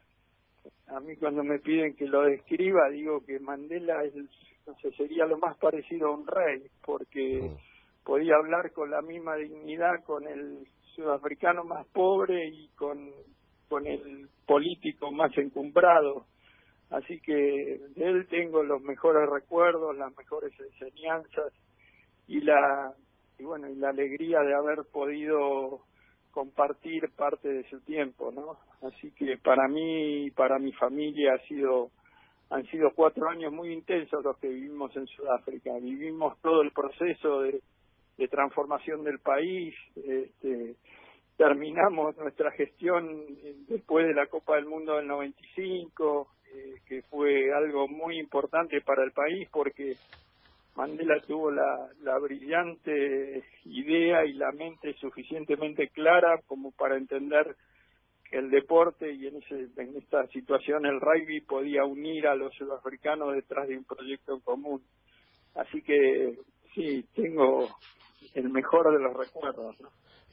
a 0.87 0.99
mí 0.99 1.15
cuando 1.17 1.43
me 1.43 1.59
piden 1.59 1.95
que 1.95 2.05
lo 2.05 2.23
describa 2.23 2.89
digo 2.89 3.23
que 3.25 3.39
Mandela 3.39 4.03
es 4.03 4.13
no 4.15 4.75
sé 4.81 4.91
sería 4.91 5.25
lo 5.25 5.37
más 5.37 5.57
parecido 5.57 6.07
a 6.07 6.11
un 6.11 6.27
rey 6.27 6.63
porque 6.83 7.41
mm. 7.41 7.74
Podía 8.05 8.35
hablar 8.35 8.71
con 8.71 8.91
la 8.91 9.01
misma 9.01 9.35
dignidad 9.35 10.03
con 10.05 10.27
el 10.27 10.67
sudafricano 10.95 11.63
más 11.65 11.85
pobre 11.87 12.47
y 12.47 12.69
con 12.69 13.11
con 13.67 13.85
el 13.87 14.29
político 14.45 15.11
más 15.11 15.37
encumbrado 15.37 16.25
así 16.91 17.19
que 17.19 17.33
de 17.33 18.05
él 18.05 18.27
tengo 18.29 18.63
los 18.63 18.81
mejores 18.81 19.27
recuerdos 19.29 19.97
las 19.97 20.15
mejores 20.15 20.53
enseñanzas 20.59 21.51
y 22.27 22.39
la 22.41 22.93
y 23.37 23.43
bueno 23.43 23.67
y 23.67 23.75
la 23.75 23.89
alegría 23.89 24.39
de 24.41 24.53
haber 24.53 24.85
podido 24.91 25.81
compartir 26.35 27.09
parte 27.15 27.47
de 27.47 27.63
su 27.69 27.79
tiempo, 27.79 28.29
¿no? 28.29 28.57
Así 28.85 29.09
que 29.11 29.37
para 29.37 29.69
mí 29.69 30.25
y 30.25 30.31
para 30.31 30.59
mi 30.59 30.73
familia 30.73 31.33
ha 31.33 31.47
sido 31.47 31.91
han 32.49 32.65
sido 32.67 32.91
cuatro 32.93 33.27
años 33.29 33.51
muy 33.53 33.71
intensos 33.73 34.23
los 34.23 34.37
que 34.37 34.49
vivimos 34.49 34.95
en 34.97 35.07
Sudáfrica. 35.07 35.71
Vivimos 35.81 36.37
todo 36.41 36.61
el 36.61 36.71
proceso 36.71 37.41
de, 37.41 37.61
de 38.17 38.27
transformación 38.27 39.03
del 39.03 39.19
país. 39.19 39.75
Este, 39.95 40.75
terminamos 41.37 42.17
nuestra 42.17 42.51
gestión 42.51 43.25
después 43.67 44.07
de 44.07 44.13
la 44.13 44.27
Copa 44.27 44.55
del 44.55 44.65
Mundo 44.65 44.95
del 44.95 45.07
95, 45.07 46.27
eh, 46.53 46.75
que 46.87 47.01
fue 47.03 47.53
algo 47.53 47.87
muy 47.87 48.19
importante 48.19 48.81
para 48.81 49.03
el 49.03 49.11
país 49.11 49.47
porque 49.51 49.97
Mandela 50.75 51.19
tuvo 51.21 51.51
la, 51.51 51.89
la 52.03 52.17
brillante 52.19 53.43
idea 53.65 54.25
y 54.25 54.33
la 54.33 54.51
mente 54.51 54.93
suficientemente 54.93 55.89
clara 55.89 56.41
como 56.47 56.71
para 56.71 56.97
entender 56.97 57.55
que 58.29 58.37
el 58.37 58.49
deporte 58.49 59.11
y 59.11 59.27
en, 59.27 59.37
ese, 59.37 59.67
en 59.77 59.95
esta 59.97 60.27
situación 60.27 60.85
el 60.85 60.99
rugby 60.99 61.41
podía 61.41 61.85
unir 61.85 62.27
a 62.27 62.35
los 62.35 62.53
sudafricanos 62.55 63.33
detrás 63.33 63.67
de 63.67 63.77
un 63.77 63.85
proyecto 63.85 64.39
común. 64.41 64.81
Así 65.53 65.81
que 65.81 66.37
sí, 66.75 67.03
tengo 67.15 67.69
el 68.33 68.49
mejor 68.49 68.91
de 68.91 69.03
los 69.03 69.17
recuerdos. 69.17 69.75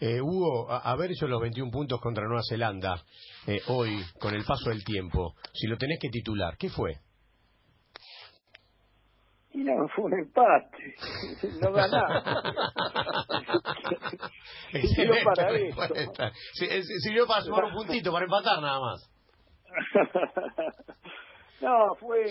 Eh, 0.01 0.21
Hugo, 0.21 0.69
haber 0.69 1.13
hecho 1.13 1.29
los 1.29 1.41
21 1.41 1.71
puntos 1.71 2.01
contra 2.01 2.27
Nueva 2.27 2.43
Zelanda 2.49 3.01
eh, 3.47 3.61
hoy, 3.69 4.03
con 4.19 4.35
el 4.35 4.45
paso 4.45 4.71
del 4.71 4.83
tiempo, 4.85 5.35
si 5.53 5.69
lo 5.69 5.79
tenés 5.79 5.99
que 6.01 6.09
titular, 6.09 6.57
¿qué 6.59 6.69
fue? 6.69 6.97
No, 9.55 9.87
fue 9.95 10.05
un 10.07 10.19
empate. 10.19 10.95
No 11.61 11.73
ganamos. 11.73 12.25
Sirvió 14.95 15.15
para 15.25 15.51
Sirvió 16.53 17.27
para 17.27 17.43
sumar 17.43 17.65
un 17.67 17.75
puntito, 17.75 18.11
para 18.13 18.25
empatar 18.25 18.61
nada 18.61 18.81
más. 18.81 19.09
no, 21.63 21.95
fue. 21.97 22.25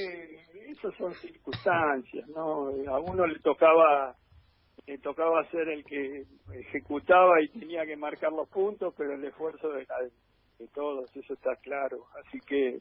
Esas 0.67 0.93
son 0.97 1.13
circunstancias, 1.15 2.27
¿no? 2.29 2.67
A 2.87 2.99
uno 2.99 3.25
le 3.25 3.39
tocaba 3.39 4.15
le 4.87 4.97
tocaba 4.97 5.43
ser 5.51 5.69
el 5.69 5.83
que 5.85 6.25
ejecutaba 6.53 7.41
y 7.41 7.49
tenía 7.49 7.85
que 7.85 7.95
marcar 7.95 8.31
los 8.31 8.49
puntos, 8.49 8.93
pero 8.97 9.13
el 9.13 9.23
esfuerzo 9.23 9.69
de, 9.69 9.85
de 10.59 10.67
todos, 10.73 11.15
eso 11.15 11.33
está 11.33 11.55
claro. 11.57 12.05
Así 12.19 12.39
que, 12.39 12.79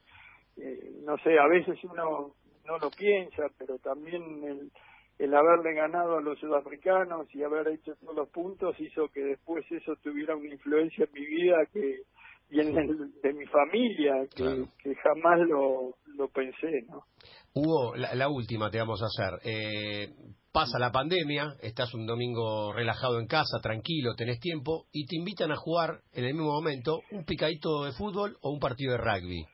eh, 0.57 0.93
no 1.05 1.19
sé, 1.19 1.39
a 1.39 1.47
veces 1.47 1.79
uno 1.85 2.35
no 2.65 2.79
lo 2.79 2.91
piensa, 2.91 3.45
pero 3.59 3.79
también 3.79 4.23
el, 4.45 4.73
el 5.19 5.35
haberle 5.35 5.75
ganado 5.75 6.17
a 6.17 6.21
los 6.23 6.39
sudafricanos 6.39 7.33
y 7.35 7.43
haber 7.43 7.69
hecho 7.69 7.95
todos 7.97 8.17
los 8.17 8.29
puntos 8.31 8.79
hizo 8.81 9.09
que 9.09 9.21
después 9.21 9.65
eso 9.71 9.95
tuviera 9.97 10.35
una 10.35 10.49
influencia 10.49 11.05
en 11.05 11.13
mi 11.13 11.27
vida 11.27 11.67
que 11.73 12.03
y 12.51 12.61
en 12.61 12.77
el, 12.77 13.21
de 13.23 13.33
mi 13.33 13.47
familia 13.47 14.15
que, 14.35 14.67
que 14.83 14.95
jamás 14.97 15.39
lo, 15.49 15.95
lo 16.17 16.29
pensé, 16.29 16.83
¿no? 16.89 17.05
Hugo, 17.53 17.95
la, 17.97 18.29
última 18.29 18.71
te 18.71 18.79
vamos 18.79 19.03
a 19.03 19.07
hacer. 19.07 19.41
Eh, 19.45 20.15
pasa 20.53 20.79
la 20.79 20.93
pandemia, 20.93 21.57
estás 21.63 21.93
un 21.95 22.07
domingo 22.07 22.73
relajado 22.73 23.19
en 23.19 23.27
casa, 23.27 23.59
tranquilo, 23.61 24.15
tenés 24.17 24.39
tiempo 24.39 24.87
y 24.93 25.07
te 25.07 25.17
invitan 25.17 25.51
a 25.51 25.57
jugar 25.57 26.01
en 26.13 26.25
el 26.25 26.35
mismo 26.35 26.53
momento 26.53 27.01
un 27.11 27.25
picadito 27.25 27.85
de 27.85 27.93
fútbol 27.93 28.37
o 28.43 28.51
un 28.51 28.61
partido 28.61 28.93
de 28.93 28.99
rugby. 28.99 29.45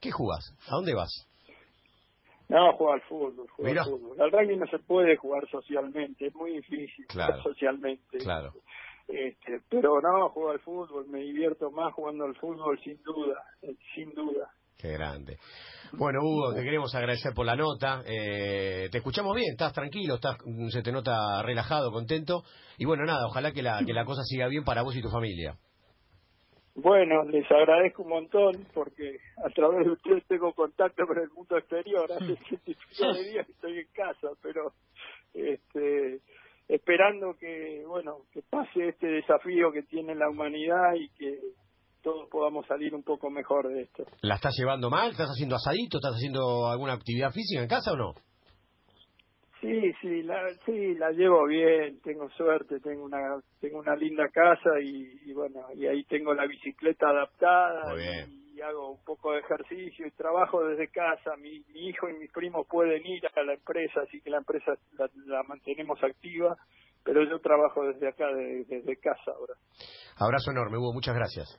¿Qué 0.00 0.10
jugás? 0.10 0.56
¿A 0.68 0.76
dónde 0.76 0.94
vas? 0.94 1.28
No, 2.48 2.72
juego 2.74 2.92
al 2.92 3.02
fútbol, 3.02 3.48
juego 3.50 3.80
al 3.80 3.86
fútbol. 3.86 4.20
Al 4.20 4.30
rugby 4.30 4.56
no 4.56 4.66
se 4.66 4.78
puede 4.78 5.16
jugar 5.16 5.48
socialmente, 5.48 6.26
es 6.26 6.34
muy 6.34 6.52
difícil 6.52 7.06
claro, 7.06 7.42
socialmente. 7.42 8.18
Claro. 8.18 8.52
Este, 9.08 9.60
pero 9.68 10.00
no, 10.00 10.28
juego 10.30 10.50
al 10.50 10.60
fútbol, 10.60 11.06
me 11.08 11.20
divierto 11.20 11.70
más 11.70 11.92
jugando 11.92 12.24
al 12.24 12.34
fútbol 12.36 12.78
sin 12.82 13.02
duda, 13.02 13.42
eh, 13.62 13.74
sin 13.94 14.12
duda. 14.14 14.50
Qué 14.78 14.92
grande. 14.92 15.38
Bueno, 15.92 16.20
Hugo, 16.22 16.54
te 16.54 16.64
queremos 16.64 16.92
agradecer 16.94 17.32
por 17.34 17.46
la 17.46 17.54
nota. 17.54 18.02
Eh, 18.04 18.88
te 18.90 18.98
escuchamos 18.98 19.36
bien, 19.36 19.52
estás 19.52 19.72
tranquilo, 19.72 20.16
estás, 20.16 20.38
se 20.70 20.82
te 20.82 20.90
nota 20.90 21.42
relajado, 21.42 21.92
contento. 21.92 22.42
Y 22.78 22.84
bueno, 22.84 23.04
nada, 23.04 23.26
ojalá 23.26 23.52
que 23.52 23.62
la, 23.62 23.80
que 23.86 23.92
la 23.92 24.04
cosa 24.04 24.22
siga 24.24 24.48
bien 24.48 24.64
para 24.64 24.82
vos 24.82 24.96
y 24.96 25.02
tu 25.02 25.08
familia. 25.08 25.56
Bueno, 26.74 27.22
les 27.24 27.48
agradezco 27.50 28.02
un 28.02 28.08
montón 28.08 28.66
porque 28.72 29.18
a 29.44 29.50
través 29.50 29.84
de 29.84 29.92
ustedes 29.92 30.26
tengo 30.26 30.52
contacto 30.54 31.06
con 31.06 31.18
el 31.18 31.28
mundo 31.30 31.58
exterior. 31.58 32.10
Hace 32.10 32.36
siete 32.48 33.22
días 33.30 33.46
que 33.46 33.52
estoy 33.52 33.78
en 33.78 33.88
casa, 33.92 34.28
pero 34.42 34.72
este, 35.34 36.20
esperando 36.74 37.34
que, 37.38 37.84
bueno, 37.86 38.22
que 38.32 38.40
pase 38.42 38.88
este 38.88 39.06
desafío 39.06 39.70
que 39.72 39.82
tiene 39.82 40.14
la 40.14 40.30
humanidad 40.30 40.94
y 40.94 41.08
que 41.10 41.38
todos 42.02 42.28
podamos 42.30 42.66
salir 42.66 42.94
un 42.94 43.02
poco 43.02 43.30
mejor 43.30 43.68
de 43.68 43.82
esto. 43.82 44.04
¿La 44.22 44.36
estás 44.36 44.54
llevando 44.58 44.88
mal? 44.88 45.10
¿Estás 45.10 45.28
haciendo 45.28 45.56
asadito? 45.56 45.98
¿Estás 45.98 46.14
haciendo 46.16 46.66
alguna 46.68 46.94
actividad 46.94 47.30
física 47.30 47.62
en 47.62 47.68
casa 47.68 47.92
o 47.92 47.96
no? 47.96 48.14
Sí, 49.60 49.92
sí, 50.00 50.22
la, 50.22 50.40
sí, 50.66 50.94
la 50.94 51.10
llevo 51.12 51.46
bien, 51.46 52.00
tengo 52.02 52.28
suerte, 52.30 52.80
tengo 52.80 53.04
una 53.04 53.38
tengo 53.60 53.78
una 53.78 53.94
linda 53.94 54.28
casa 54.28 54.80
y, 54.82 55.32
bueno, 55.34 55.60
y 55.76 55.86
ahí 55.86 56.02
tengo 56.04 56.34
la 56.34 56.46
bicicleta 56.46 57.10
adaptada 57.10 57.94
y 57.94 58.41
hago 58.62 58.92
un 58.92 59.04
poco 59.04 59.32
de 59.32 59.40
ejercicio 59.40 60.06
y 60.06 60.10
trabajo 60.12 60.64
desde 60.64 60.88
casa. 60.88 61.36
Mi, 61.36 61.62
hijo 61.74 62.08
y 62.08 62.14
mis 62.14 62.30
primos 62.32 62.66
pueden 62.68 63.04
ir 63.06 63.22
a 63.26 63.42
la 63.42 63.54
empresa, 63.54 64.00
así 64.02 64.20
que 64.20 64.30
la 64.30 64.38
empresa 64.38 64.72
la, 65.26 65.42
mantenemos 65.44 66.02
activa, 66.02 66.56
pero 67.04 67.24
yo 67.28 67.40
trabajo 67.40 67.84
desde 67.86 68.08
acá, 68.08 68.26
desde 68.34 68.96
casa 68.96 69.32
ahora. 69.36 69.54
Abrazo 70.18 70.50
enorme, 70.50 70.78
Hugo, 70.78 70.92
muchas 70.92 71.14
gracias. 71.14 71.58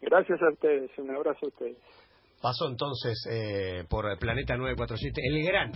Gracias 0.00 0.40
a 0.42 0.50
ustedes, 0.50 0.90
un 0.98 1.10
abrazo 1.10 1.46
a 1.46 1.48
ustedes. 1.48 1.78
Pasó 2.40 2.68
entonces 2.68 3.26
eh, 3.30 3.84
por 3.88 4.04
Planeta 4.18 4.56
947 4.56 5.20
el 5.24 5.46
gran 5.46 5.72